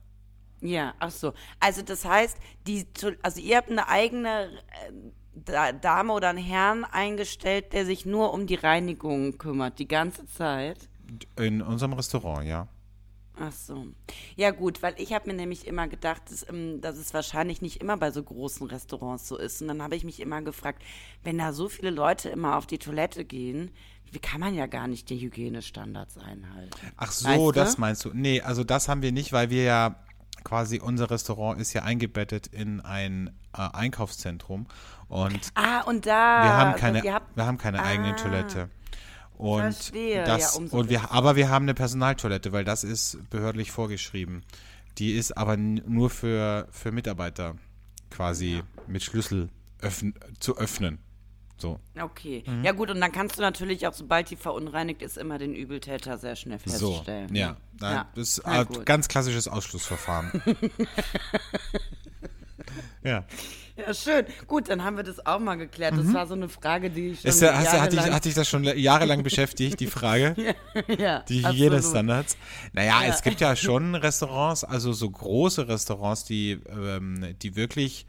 [0.60, 1.32] Ja, ach so.
[1.58, 2.36] Also das heißt,
[2.66, 2.86] die,
[3.22, 4.50] also ihr habt eine eigene
[4.88, 4.92] äh,
[5.34, 10.26] Da- Dame oder einen Herrn eingestellt, der sich nur um die Reinigung kümmert, die ganze
[10.26, 10.88] Zeit.
[11.36, 12.68] In unserem Restaurant, ja.
[13.42, 13.86] Ach so.
[14.36, 17.80] Ja gut, weil ich habe mir nämlich immer gedacht, dass, ähm, dass es wahrscheinlich nicht
[17.80, 19.62] immer bei so großen Restaurants so ist.
[19.62, 20.82] Und dann habe ich mich immer gefragt,
[21.22, 23.70] wenn da so viele Leute immer auf die Toilette gehen,
[24.12, 26.70] wie kann man ja gar nicht die Hygienestandards einhalten?
[26.96, 27.52] Ach so, Weißt du?
[27.52, 28.10] das meinst du.
[28.12, 29.96] Nee, also das haben wir nicht, weil wir ja
[30.44, 34.66] quasi, unser Restaurant ist ja eingebettet in ein äh, Einkaufszentrum
[35.08, 36.10] und Ah, und da.
[36.44, 38.16] wir haben also keine, ihr habt, wir haben keine eigene Ah.
[38.16, 38.70] Toilette.
[39.36, 43.70] Und Verstehe, das, ja, und wir, aber wir haben eine Personaltoilette, weil das ist behördlich
[43.72, 44.44] vorgeschrieben.
[44.98, 47.54] Die ist aber nur für, für Mitarbeiter
[48.10, 49.48] quasi mit Schlüssel
[49.80, 50.98] öffn, zu öffnen.
[51.60, 51.78] So.
[52.00, 52.44] Okay.
[52.46, 52.64] Mhm.
[52.64, 56.16] Ja gut, und dann kannst du natürlich auch, sobald die verunreinigt ist, immer den Übeltäter
[56.18, 57.34] sehr schnell So, feststellen.
[57.34, 57.56] ja.
[57.80, 58.08] Ja.
[58.14, 58.84] Das ist äh, gut.
[58.86, 60.42] ganz klassisches Ausschlussverfahren.
[63.04, 63.24] ja.
[63.76, 64.26] Ja, schön.
[64.46, 65.94] Gut, dann haben wir das auch mal geklärt.
[65.96, 67.34] Das war so eine Frage, die ich schon Mhm.
[67.34, 70.34] Ist, ja- hast, du- hat, dich, jahrelang- hat dich das schon jahrelang beschäftigt, die Frage?
[70.98, 71.46] ja, Die absolut.
[71.54, 72.36] Hygienestandards.
[72.74, 78.06] Naja, es gibt ja schon Restaurants, also so große Restaurants, die, ähm, die wirklich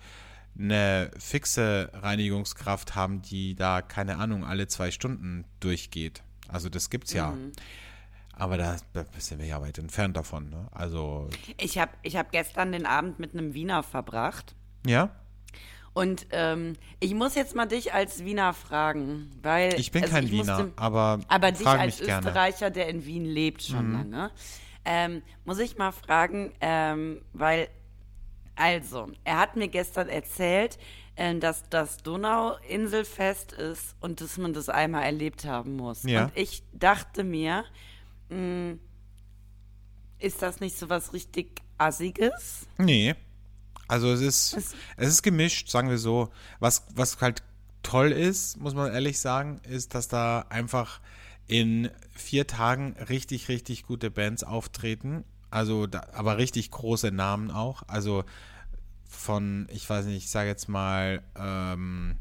[0.58, 6.24] eine fixe Reinigungskraft haben, die da, keine Ahnung, alle zwei Stunden durchgeht.
[6.47, 7.32] Also das gibt's ja.
[7.32, 7.52] Mhm.
[8.34, 10.49] Aber da, da sind wir ja weit entfernt davon.
[10.49, 10.68] Ne?
[10.72, 14.56] Also, Ich habe ich hab gestern den Abend mit einem Wiener verbracht.
[14.86, 15.12] ja,
[15.93, 20.24] Und ähm, ich muss jetzt mal dich als Wiener fragen, weil ich bin also kein
[20.26, 22.22] ich Wiener, musste- aber, aber dich als mich gerne.
[22.22, 22.28] Mhm.
[22.30, 24.32] Österreicher, der in Wien lebt schon lange,
[24.86, 27.68] ähm, muss ich mal fragen, ähm, weil
[28.62, 30.78] also er hat mir gestern erzählt,
[31.18, 36.03] ähm, dass das Donauinselfest ist und dass man das einmal erlebt haben muss.
[36.03, 36.26] Ja.
[36.26, 37.66] Und ich dachte mir,
[38.30, 38.76] mh,
[40.20, 42.68] ist das nicht so was richtig Assiges?
[42.78, 43.16] Nee.
[43.88, 46.30] Also es ist, Es- es ist gemischt, sagen wir so.
[46.59, 47.43] Was, was halt
[47.84, 51.01] toll ist, muss man ehrlich sagen, ist, dass da einfach
[51.47, 55.26] in vier Tagen richtig, richtig gute Bands auftreten.
[55.49, 57.84] Also, da, aber richtig große Namen auch.
[57.88, 58.24] Also
[59.12, 62.16] von, ich weiß nicht, ich sage jetzt mal, ähm,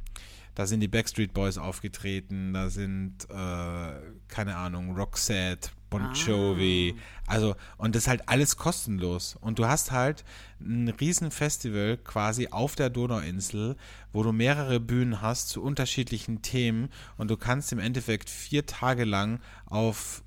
[0.54, 3.92] da sind die Backstreet Boys aufgetreten, da sind, äh,
[4.28, 6.94] keine Ahnung, Roxette, Bon Jovi,
[7.26, 9.36] also, und das ist halt alles kostenlos.
[9.40, 10.24] Und du hast halt
[10.60, 13.76] ein Riesenfestival quasi auf der Donauinsel,
[14.12, 19.04] wo du mehrere Bühnen hast zu unterschiedlichen Themen und du kannst im Endeffekt vier Tage
[19.04, 20.22] lang auf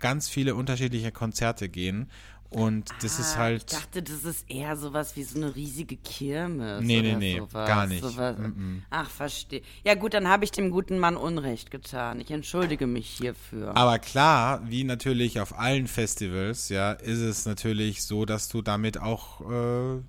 [0.00, 2.10] ganz viele unterschiedliche Konzerte gehen.
[2.50, 3.72] Und das ist Ah, halt.
[3.72, 6.82] Ich dachte, das ist eher sowas wie so eine riesige Kirmes.
[6.84, 8.02] Nee, nee, nee, sowas, gar nicht.
[8.02, 8.36] Sowas.
[8.38, 8.82] Mm-mm.
[8.90, 9.62] Ach, verstehe.
[9.84, 12.18] Ja, gut, dann habe ich dem guten Mann Unrecht getan.
[12.20, 13.76] Ich entschuldige mich hierfür.
[13.76, 18.98] Aber klar, wie natürlich auf allen Festivals, ja, ist es natürlich so, dass du damit
[18.98, 20.02] auch äh,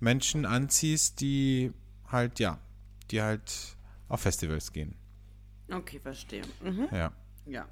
[0.00, 1.72] Menschen anziehst, die
[2.10, 2.58] halt, ja,
[3.12, 3.76] die halt
[4.08, 4.96] auf Festivals gehen.
[5.70, 6.42] Okay, verstehe.
[6.60, 6.88] Mhm.
[6.92, 7.12] Ja.
[7.46, 7.66] Ja,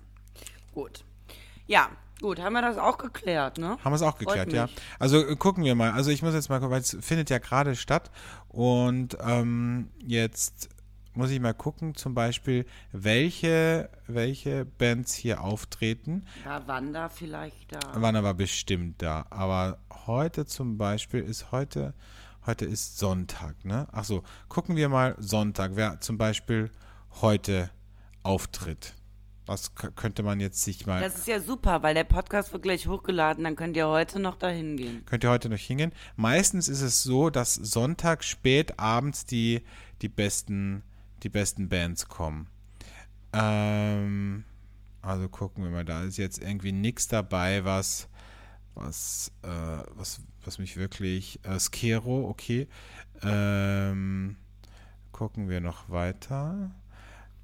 [0.73, 1.05] gut.
[1.67, 1.91] Ja,
[2.23, 3.77] gut, haben wir das auch geklärt, ne?
[3.85, 4.69] Haben wir es auch geklärt, ja.
[4.99, 5.91] Also äh, gucken wir mal.
[5.91, 8.11] Also ich muss jetzt mal gucken, weil es findet ja gerade statt.
[8.49, 10.71] Und ähm, jetzt
[11.15, 16.25] muss ich mal gucken, zum Beispiel, welche, welche Bands hier auftreten.
[16.45, 18.01] War Wanda vielleicht da?
[18.01, 19.27] Waren aber bestimmt da.
[19.29, 21.93] Aber heute zum Beispiel ist heute,
[22.47, 23.89] heute ist Sonntag, ne?
[23.93, 26.71] Ach so, gucken wir mal Sonntag, wer zum Beispiel
[27.21, 27.71] heute
[28.23, 28.95] auftritt.
[29.47, 32.87] Was könnte man jetzt sich mal, Das ist ja super, weil der Podcast wird gleich
[32.87, 35.05] hochgeladen, dann könnt ihr heute noch dahin gehen.
[35.05, 35.93] könnt ihr heute noch hingehen?
[36.15, 39.63] Meistens ist es so, dass Sonntag spät abends die,
[40.01, 40.85] die besten,
[41.25, 42.47] die besten Bands kommen.
[43.33, 44.45] Ähm,
[45.01, 48.09] also gucken wir mal, da ist jetzt irgendwie nichts dabei, was,
[48.75, 52.69] was, äh, was, was mich wirklich, äh, Skero, okay.
[53.23, 54.37] Ähm,
[55.11, 56.71] gucken wir noch weiter.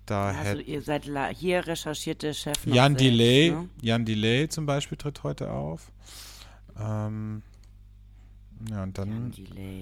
[0.09, 1.04] Da Also ihr seid
[1.36, 3.68] hier recherchiert der Chef Jan selbst, Delay, Ne?
[3.82, 5.92] Jan Delay zum Beispiel tritt heute auf.
[6.78, 7.42] Ähm,
[8.70, 9.34] ja, und dann,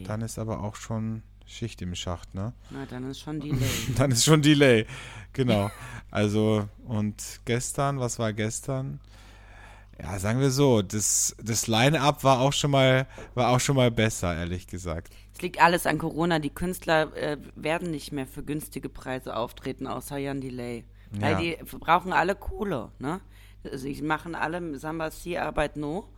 [0.05, 2.53] dann ist aber auch schon Schicht im Schacht, ne?
[2.71, 3.69] Na, dann ist schon Delay.
[3.97, 4.87] Dann ist schon Delay.
[5.33, 5.71] Genau.
[6.11, 8.99] Also, und gestern, was war gestern?
[10.03, 13.91] Ja, sagen wir so, das, das Line-Up war auch schon mal, war auch schon mal
[13.91, 15.13] besser, ehrlich gesagt.
[15.35, 16.39] Es liegt alles an Corona.
[16.39, 20.85] Die Künstler äh, werden nicht mehr für günstige Preise auftreten, außer Jan Delay.
[21.13, 21.41] Weil Ja.
[21.41, 23.21] die brauchen alle Kohle, ne?
[23.73, 26.09] Sie machen alle Samba C Arbeit no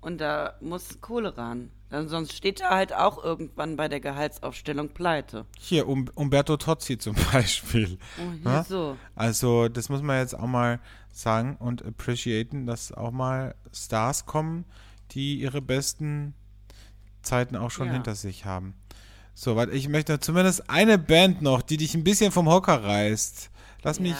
[0.00, 1.70] und da muss Kohle ran.
[1.92, 5.44] Dann, sonst steht er halt auch irgendwann bei der Gehaltsaufstellung pleite.
[5.60, 7.98] Hier, um, Umberto Tozzi zum Beispiel.
[8.18, 8.64] Oh, Ja?
[8.64, 8.96] so.
[9.14, 10.80] Also, das muss man jetzt auch mal
[11.12, 14.64] sagen und appreciaten, dass auch mal Stars kommen,
[15.10, 16.32] die ihre besten
[17.22, 17.92] Zeiten auch schon Ja.
[17.92, 18.72] hinter sich haben.
[19.34, 23.50] So, weil ich möchte zumindest eine Band noch, die dich ein bisschen vom Hocker reißt.
[23.84, 24.16] Lass Ja, mich,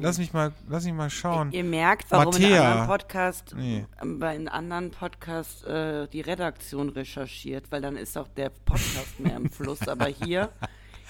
[0.00, 1.50] lass mich mal, lass mich mal schauen.
[1.52, 2.70] Ihr merkt, warum in Mattea.
[2.70, 3.86] anderen Podcast, Nee.
[4.04, 9.34] bei einem anderen Podcast äh, die Redaktion recherchiert, weil dann ist auch der Podcast mehr
[9.36, 9.88] im Fluss.
[9.88, 10.50] Aber hier,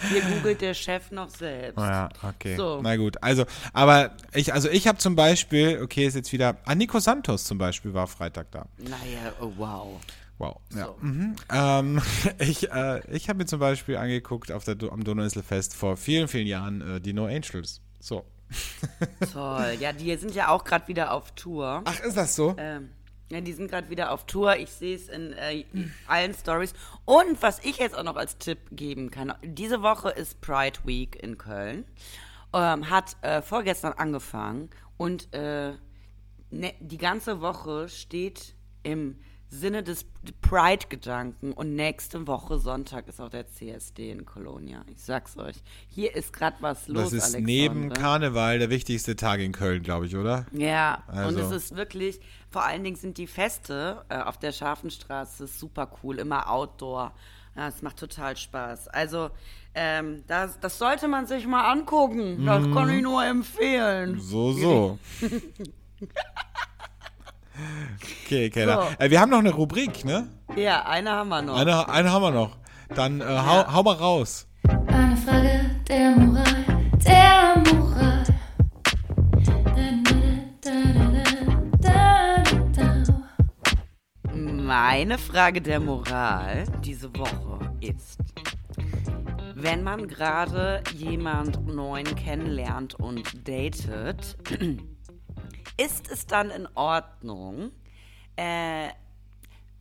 [0.09, 1.77] hier googelt der Chef noch selbst.
[1.79, 2.57] Ah Ja, okay.
[2.57, 2.81] So.
[2.83, 3.23] Na gut.
[3.23, 3.45] Also,
[3.75, 7.59] aber ich, also ich habe zum Beispiel, okay, ist jetzt wieder, ah, Nico Santos zum
[7.59, 8.65] Beispiel war Freitag da.
[8.79, 10.01] Naja, oh, wow.
[10.39, 10.57] Wow.
[10.75, 10.87] Ja.
[10.87, 10.97] So.
[11.03, 11.37] Mhm.
[11.53, 12.03] Ähm,
[12.39, 16.47] ich äh, ich habe mir zum Beispiel angeguckt auf der, am Donauinselfest vor vielen, vielen
[16.47, 17.83] Jahren äh, die No Angels.
[18.01, 18.25] So.
[19.33, 19.77] Toll.
[19.79, 21.83] Ja, die sind ja auch gerade wieder auf Tour.
[21.85, 22.55] Ach, ist das so?
[22.59, 22.91] Ähm,
[23.31, 24.57] Ja, die sind gerade wieder auf Tour.
[24.57, 25.65] Ich sehe es in äh,
[26.09, 26.73] allen Stories.
[27.05, 31.23] Und was ich jetzt auch noch als Tipp geben kann: Diese Woche ist Pride Week
[31.23, 31.85] in Köln.
[32.53, 35.75] Ähm, hat äh, vorgestern angefangen und äh,
[36.51, 39.21] ne, die ganze Woche steht im
[39.53, 40.07] Sinne des
[40.43, 44.85] Pride-Gedanken und nächste Woche Sonntag ist auch der CSD in Colonia.
[44.87, 45.57] Ich sag's euch.
[45.89, 47.11] Hier ist gerade was los.
[47.11, 47.43] Das ist Alexandre.
[47.47, 50.47] neben Karneval der wichtigste Tag in Köln, glaube ich, oder?
[50.53, 51.29] Ja, Also.
[51.41, 55.91] und es ist wirklich, vor allen Dingen sind die Feste äh, auf der Scharfenstraße super
[56.03, 57.13] cool, immer Outdoor.
[57.57, 58.87] Ja, es macht total Spaß.
[58.87, 59.31] Also,
[59.75, 62.47] ähm, das, das sollte man sich mal angucken.
[62.47, 62.73] Das Mhm.
[62.75, 64.21] kann ich nur empfehlen.
[64.21, 64.99] So, so.
[68.25, 68.83] okay, Keller.
[68.99, 69.05] So.
[69.05, 70.29] Äh, wir haben noch eine Rubrik, ne?
[70.57, 71.57] Ja, eine haben wir noch.
[71.57, 72.57] Eine, eine haben wir noch.
[72.95, 74.47] Dann äh, hau, hau mal raus.
[74.89, 76.65] Eine Frage der Moral,
[77.05, 78.25] der Moral.
[84.33, 88.21] Meine Frage der Moral diese Woche ist,
[89.57, 94.37] wenn man gerade jemand neuen kennenlernt und datet,
[95.77, 97.71] ist es dann in Ordnung,
[98.37, 98.89] äh,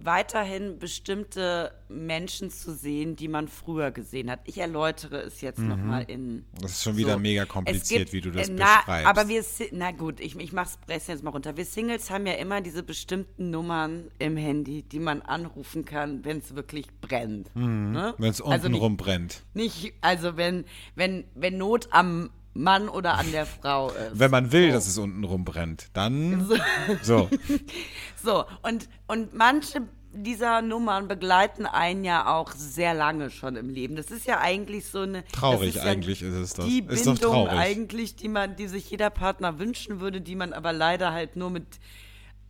[0.02, 4.40] weiterhin bestimmte Menschen zu sehen, die man früher gesehen hat.
[4.46, 6.46] Ich erläutere es jetzt noch nochmal in.
[6.62, 9.08] Das ist schon wieder mega kompliziert, gibt- wie du das äh, na, beschreibst.
[9.08, 11.58] Aber wir, na gut, ich, ich mach's jetzt mal runter.
[11.58, 16.38] Wir Singles haben ja immer diese bestimmten Nummern im Handy, die man anrufen kann, wenn
[16.38, 17.54] es wirklich brennt.
[17.56, 18.14] Ne?
[18.18, 19.44] Wenn es unten also nicht, rum brennt.
[19.54, 20.64] nicht, also wenn,
[20.96, 23.97] wenn, wenn Not am Mann oder an der Frau ist.
[24.20, 26.50] Wenn man will, dass es unten rum brennt, dann
[27.02, 27.30] so.
[28.24, 29.82] So, und, und manche
[30.12, 33.95] dieser Nummern begleiten einen ja auch sehr lange schon im Leben.
[33.95, 35.24] Das ist ja eigentlich so eine.
[35.28, 36.66] Traurig ist ja eigentlich ist es das.
[36.66, 37.54] Die Ist doch Bindung traurig.
[37.60, 41.52] eigentlich, die man, die sich jeder Partner wünschen würde, die man aber leider halt nur
[41.52, 41.80] mit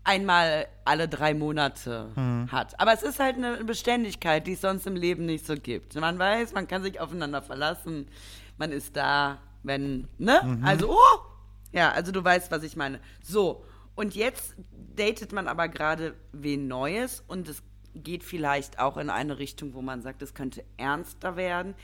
[0.05, 2.49] einmal alle drei Monate Hm.
[2.51, 2.79] hat.
[2.79, 5.93] Aber es ist halt eine Beständigkeit, die es sonst im Leben nicht so gibt.
[5.95, 8.07] Man weiß, man kann sich aufeinander verlassen,
[8.57, 10.41] man ist da, wenn, ne?
[10.43, 10.65] Mhm.
[10.65, 11.19] Also, oh!
[11.71, 12.99] Ja, also du weißt, was ich meine.
[13.21, 13.63] So,
[13.95, 14.55] und jetzt
[14.95, 17.61] datet man aber gerade wen Neues und es
[17.93, 21.75] geht vielleicht auch in eine Richtung, wo man sagt, es könnte ernster werden.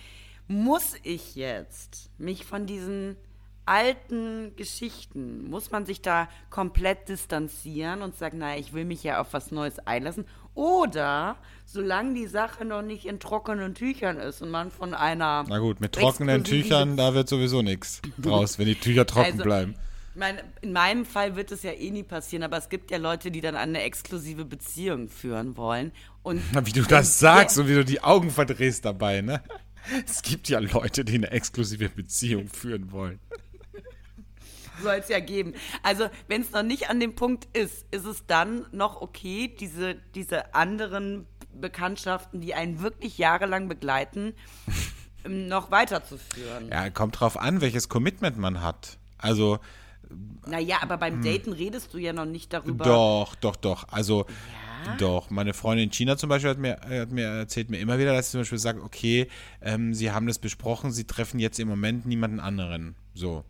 [0.47, 3.17] Muss ich jetzt mich von diesen
[3.65, 9.19] alten Geschichten, muss man sich da komplett distanzieren und sagen, naja, ich will mich ja
[9.19, 10.25] auf was Neues einlassen?
[10.55, 11.35] Oder,
[11.65, 15.45] solange die Sache noch nicht in trockenen Tüchern ist und man von einer.
[15.47, 19.43] Na gut, mit trockenen Tüchern, da wird sowieso nichts draus, wenn die Tücher trocken Also,
[19.43, 19.75] bleiben.
[20.13, 22.97] Ich meine, in meinem Fall wird es ja eh nie passieren, aber es gibt ja
[22.97, 25.91] Leute, die dann eine exklusive Beziehung führen wollen.
[26.23, 29.43] Und Wie du das sagst und wie du die Augen verdrehst dabei, ne?
[30.07, 33.19] Es gibt ja Leute, die eine exklusive Beziehung führen wollen.
[34.81, 35.53] Soll es ja geben.
[35.83, 39.95] Also, wenn es noch nicht an dem Punkt ist, ist es dann noch okay, diese,
[40.13, 44.33] diese anderen Bekanntschaften, die einen wirklich jahrelang begleiten,
[45.23, 46.69] ähm, noch weiterzuführen.
[46.69, 48.97] Ja, kommt drauf an, welches Commitment man hat.
[49.17, 49.59] Also,
[50.47, 52.85] Naja, aber beim Daten redest du ja noch nicht darüber.
[52.85, 53.87] Doch, doch, doch.
[53.89, 54.25] Also,
[54.99, 55.29] doch.
[55.31, 58.27] Meine Freundin in China zum Beispiel hat mir, hat mir erzählt mir immer wieder, dass
[58.27, 59.27] sie zum Beispiel sagt, okay,
[59.61, 62.95] ähm, sie haben das besprochen, sie treffen jetzt im Moment niemanden anderen.
[63.13, 63.43] So.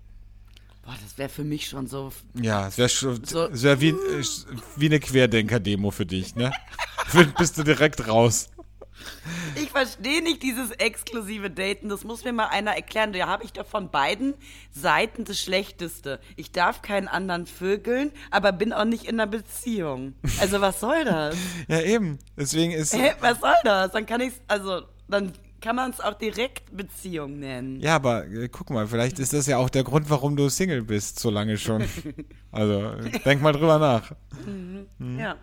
[0.85, 2.11] Boah, das wäre für mich schon so.
[2.39, 4.23] Ja, es wäre schon, So- es wär wie, äh,
[4.75, 6.51] wie eine Querdenker-Demo für dich, ne?
[7.37, 8.47] Bist du direkt raus.
[9.55, 11.89] Ich verstehe nicht dieses exklusive Daten.
[11.89, 13.13] Das muss mir mal einer erklären.
[13.13, 14.33] Da habe ich doch von beiden
[14.71, 16.19] Seiten das Schlechteste.
[16.35, 20.13] Ich darf keinen anderen vögeln, aber bin auch nicht in einer Beziehung.
[20.39, 21.35] Also was soll das?
[21.67, 22.19] Ja, eben.
[22.37, 22.93] Deswegen ist.
[22.93, 23.91] Hä, was soll das?
[23.91, 27.79] Dann kann ich also dann kann man es auch direkt Beziehung nennen.
[27.79, 30.83] Ja, aber äh, guck mal, vielleicht ist das ja auch der Grund, warum du Single
[30.83, 31.83] bist, so lange schon.
[32.51, 32.91] Also,
[33.25, 34.11] denk mal drüber nach.
[35.17, 35.35] Ja.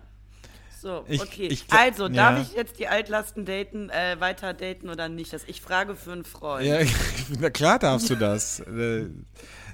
[0.81, 1.47] So, Ich- okay.
[1.47, 2.41] ich also, darf ja.
[2.41, 5.31] ich jetzt die Altlasten daten, äh, weiter daten oder nicht?
[5.31, 6.65] Das ich frage für einen Freund.
[6.65, 6.79] Ja,
[7.39, 8.59] na klar darfst du das.
[8.61, 9.09] Äh,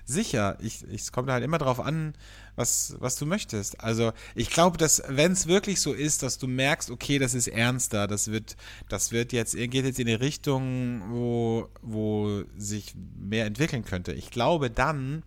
[0.06, 0.58] sicher.
[0.62, 2.14] Ich, ich, es kommt halt immer drauf an,
[2.60, 3.82] was, was du möchtest.
[3.82, 7.47] Also ich glaube, dass wenn es wirklich so ist, dass du merkst, okay, das ist
[7.47, 8.57] ernster, das wird,
[8.89, 14.12] das wird jetzt, geht jetzt in die Richtung, wo, wo sich mehr entwickeln könnte.
[14.12, 15.24] Ich glaube, dann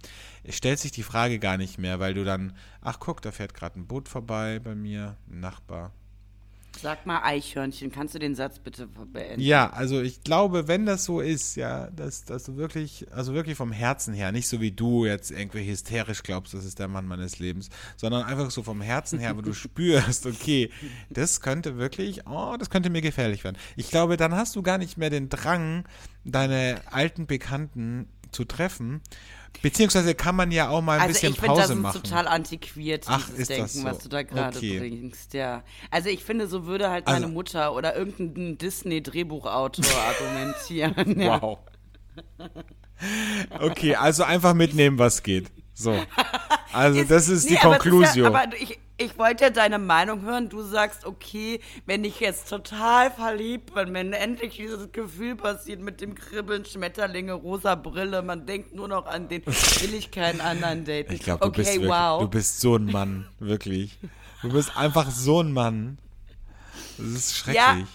[0.49, 3.81] stellt sich die Frage gar nicht mehr, weil du dann, ach guck, da fährt gerade
[3.81, 5.93] ein Boot vorbei bei mir, ein Nachbar.
[6.83, 9.41] Sag mal Eichhörnchen, kannst du den Satz bitte beenden?
[9.41, 13.57] Ja, also ich glaube, wenn das so ist, ja, dass, dass du wirklich, also wirklich
[13.57, 17.07] vom Herzen her, nicht so wie du jetzt irgendwie hysterisch glaubst, das ist der Mann
[17.07, 20.71] meines Lebens, sondern einfach so vom Herzen her, wo du spürst, okay,
[21.09, 23.59] das könnte wirklich, oh, das könnte mir gefährlich werden.
[23.77, 25.85] Ich glaube, dann hast du gar nicht mehr den Drang,
[26.25, 29.03] deine alten Bekannten zu treffen,
[29.61, 32.03] Beziehungsweise kann man ja auch mal ein Also bisschen ich finde, Pause das ist machen.
[32.03, 33.85] total antiquiert, Ach, dieses ist das Denken, so?
[33.85, 34.79] was du da gerade Okay.
[34.79, 35.63] bringst, ja.
[35.91, 41.21] Also ich finde, so würde halt meine Also- Mutter oder irgendein Disney-Drehbuchautor argumentieren.
[41.21, 41.41] Ja.
[41.43, 41.59] Wow.
[43.61, 45.51] Okay, also einfach mitnehmen, was geht.
[45.75, 45.95] So.
[46.73, 48.25] Also das ist die Nee, aber es Conclusio.
[48.25, 50.49] Ja, aber ich, ich wollte ja deine Meinung hören.
[50.49, 56.01] Du sagst, okay, wenn ich jetzt total verliebt bin, wenn endlich dieses Gefühl passiert mit
[56.01, 60.85] dem Kribbeln, Schmetterlinge, rosa Brille, man denkt nur noch an den, will ich keinen anderen
[60.85, 61.13] daten.
[61.13, 62.21] Ich glaube, du, okay, bist wirklich, wow.
[62.21, 63.99] du bist so ein Mann, wirklich.
[64.43, 65.99] Du bist einfach so ein Mann.
[66.99, 67.87] Das ist schrecklich.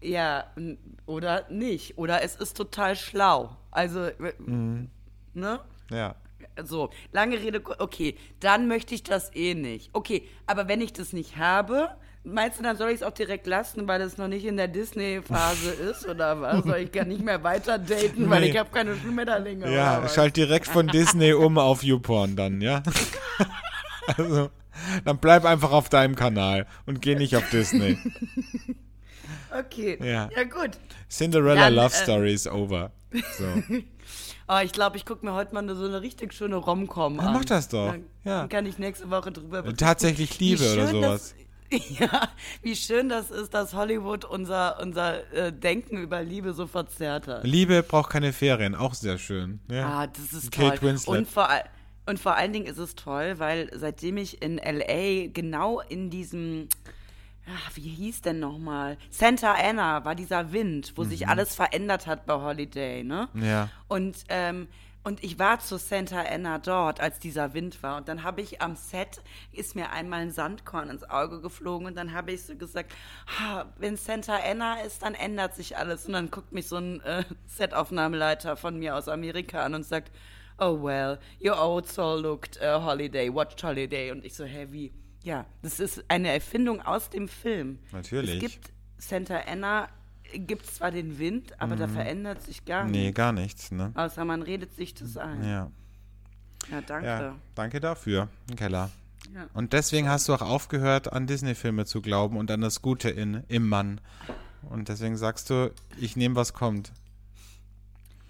[0.00, 1.96] Ja, n- oder nicht.
[1.98, 3.56] Oder es ist total schlau.
[3.70, 4.08] Also,
[4.38, 4.88] Mhm.
[5.34, 5.60] ne?
[5.90, 6.14] Ja.
[6.64, 9.90] So, lange Rede, okay, dann möchte ich das eh nicht.
[9.92, 11.88] Okay, aber wenn ich das nicht habe,
[12.24, 14.68] meinst du, dann soll ich es auch direkt lassen, weil es noch nicht in der
[14.68, 16.64] Disney-Phase ist oder was?
[16.64, 18.50] Soll ich gar nicht mehr weiter daten, weil Nee.
[18.50, 22.82] ich habe keine Schmetterlinge Ja, schalt direkt von Disney um auf YouPorn dann, ja?
[24.16, 24.50] Also,
[25.04, 27.96] dann bleib einfach auf deinem Kanal und geh nicht auf Disney.
[29.56, 30.30] Okay, Ja.
[30.34, 30.70] ja, gut.
[31.10, 32.90] Cinderella Dann, Love äh, Story is over.
[33.38, 33.62] So.
[34.52, 37.32] Oh, ich glaube, ich gucke mir heute mal so eine richtig schöne Rom-Com an.
[37.32, 38.40] mach das doch, Dann, ja.
[38.40, 39.78] dann kann ich nächste Woche drüber berichten.
[39.78, 41.34] Tatsächlich Liebe oder sowas.
[41.70, 42.28] Das, ja,
[42.60, 47.44] wie schön das ist, dass Hollywood unser, unser äh, Denken über Liebe so verzerrt hat.
[47.44, 49.60] Liebe braucht keine Ferien, auch sehr schön.
[49.70, 50.00] Ja.
[50.00, 50.88] Ah, das ist Kate toll.
[50.90, 51.18] Winslet.
[51.18, 51.48] Und vor,
[52.06, 56.68] und vor allen Dingen ist es toll, weil seitdem ich in LA genau in diesem,
[57.48, 58.96] ach, wie hieß denn nochmal?
[59.10, 63.28] Santa Ana war dieser Wind, wo sich alles verändert hat bei Holiday, ne?
[63.32, 63.44] Mhm.
[63.44, 63.68] Ja.
[63.88, 64.68] Und, ähm,
[65.04, 67.96] und ich war zu Santa Ana dort, als dieser Wind war.
[67.96, 69.20] Und dann habe ich am Set,
[69.50, 71.88] ist mir einmal ein Sandkorn ins Auge geflogen.
[71.88, 72.94] Und dann habe ich so gesagt,
[73.78, 76.06] wenn Santa Ana ist, dann ändert sich alles.
[76.06, 80.12] Und dann guckt mich so ein äh, Setaufnahmeleiter von mir aus Amerika an und sagt,
[80.58, 84.12] oh well, your old soul looked uh, holiday, watched holiday.
[84.12, 84.92] Und ich so, hä, wie?
[85.24, 87.78] Ja, das ist eine Erfindung aus dem Film.
[87.92, 88.42] Natürlich.
[88.42, 89.88] Es gibt Santa Ana,
[90.32, 92.98] gibt zwar den Wind, aber da verändert sich gar nichts.
[92.98, 93.92] Nee, gar nichts, ne?
[93.94, 95.42] Außer man redet sich das ein.
[95.44, 95.70] Ja,
[96.70, 96.80] Ja.
[96.80, 97.06] danke.
[97.06, 97.36] ja.
[97.54, 98.90] Danke dafür, Keller.
[99.34, 99.46] Ja.
[99.54, 103.44] Und deswegen hast du auch aufgehört, an Disney-Filme zu glauben und an das Gute in,
[103.48, 104.00] im Mann.
[104.68, 106.92] Und deswegen sagst du, ich nehme, was kommt.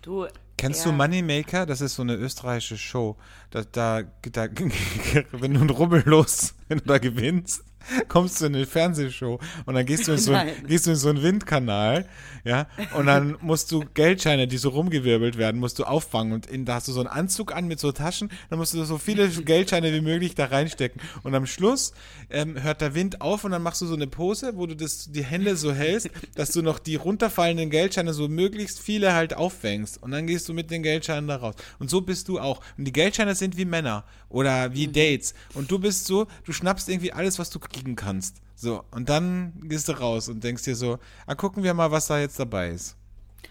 [0.02, 0.26] Du,
[0.62, 0.92] Kennst ja.
[0.92, 1.66] du Moneymaker?
[1.66, 3.16] Das ist so eine österreichische Show.
[3.50, 4.46] Da, da, da,
[5.32, 7.64] wenn du einen Rubbel los, wenn du da gewinnst,
[8.08, 10.96] kommst du in eine Fernsehshow und dann gehst du in so, ein, gehst du in
[10.96, 12.06] so einen Windkanal,
[12.44, 16.64] ja, und dann musst du Geldscheine, die so rumgewirbelt werden, musst du auffangen und in,
[16.64, 19.28] da hast du so einen Anzug an mit so Taschen, dann musst du so viele
[19.44, 21.92] Geldscheine wie möglich da reinstecken und am Schluss
[22.30, 25.10] ähm, hört der Wind auf und dann machst du so eine Pose, wo du das,
[25.10, 30.02] die Hände so hältst, dass du noch die runterfallenden Geldscheine so möglichst viele halt auffängst
[30.02, 31.54] und dann gehst du mit den Geldscheinen da raus.
[31.78, 32.60] Und so bist du auch.
[32.76, 35.34] Und die Geldscheine sind wie Männer oder wie Dates.
[35.54, 38.36] Und du bist so, du schnappst irgendwie alles, was du kriegen kannst.
[38.54, 42.06] So, und dann gehst du raus und denkst dir so, ah, gucken wir mal, was
[42.06, 42.96] da jetzt dabei ist.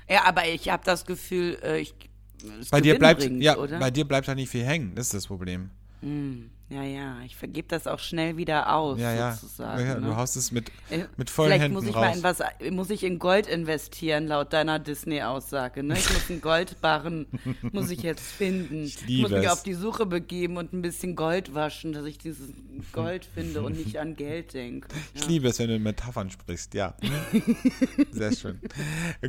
[0.10, 1.94] Ja, aber ich habe das Gefühl, äh, ich.
[2.72, 3.78] Bei dir bleibt, ja, oder?
[3.80, 4.96] bei dir bleibt da nicht viel hängen.
[4.96, 5.70] Das ist das Problem.
[6.72, 9.34] Ja, ja, ich vergebe das auch schnell wieder aus, Ja, ja.
[9.34, 9.86] sozusagen.
[9.86, 10.08] ja ne?
[10.08, 12.06] du haust es mit, Äh, mit vollen Vielleicht Händen muss ich raus.
[12.06, 12.40] mal in was,
[12.72, 15.84] muss ich in Gold investieren, laut deiner Disney-Aussage.
[15.84, 15.96] Ne?
[15.98, 17.26] Ich muss einen Goldbarren,
[17.74, 18.84] muss ich jetzt finden.
[18.86, 19.52] Ich, liebe muss mich es.
[19.52, 22.48] auf die Suche begeben und ein bisschen Gold waschen, dass ich dieses
[22.94, 24.88] Gold finde und nicht an Geld denke.
[25.14, 26.96] Ich liebe es, wenn du in Metaphern sprichst, ja.
[28.12, 28.60] Sehr schön.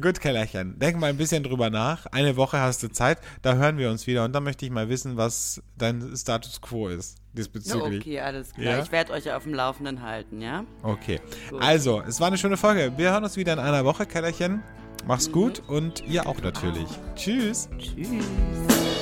[0.01, 2.07] Gut, Kellerchen, denk mal ein bisschen drüber nach.
[2.07, 4.88] Eine Woche hast du Zeit, da hören wir uns wieder und dann möchte ich mal
[4.88, 8.01] wissen, was dein Status quo ist Ja, diesbezüglich.
[8.01, 8.78] okay, alles klar.
[8.78, 8.83] Ja?
[8.83, 10.64] Ich werde euch auf dem Laufenden halten, ja?
[10.83, 11.20] Okay.
[11.61, 12.93] Also, es war eine schöne Folge.
[12.97, 14.62] Wir hören uns wieder in einer Woche, Kellerchen.
[15.07, 16.87] Mach's gut und ihr auch natürlich.
[17.16, 17.68] Tschüss.
[17.78, 19.02] Tschüss.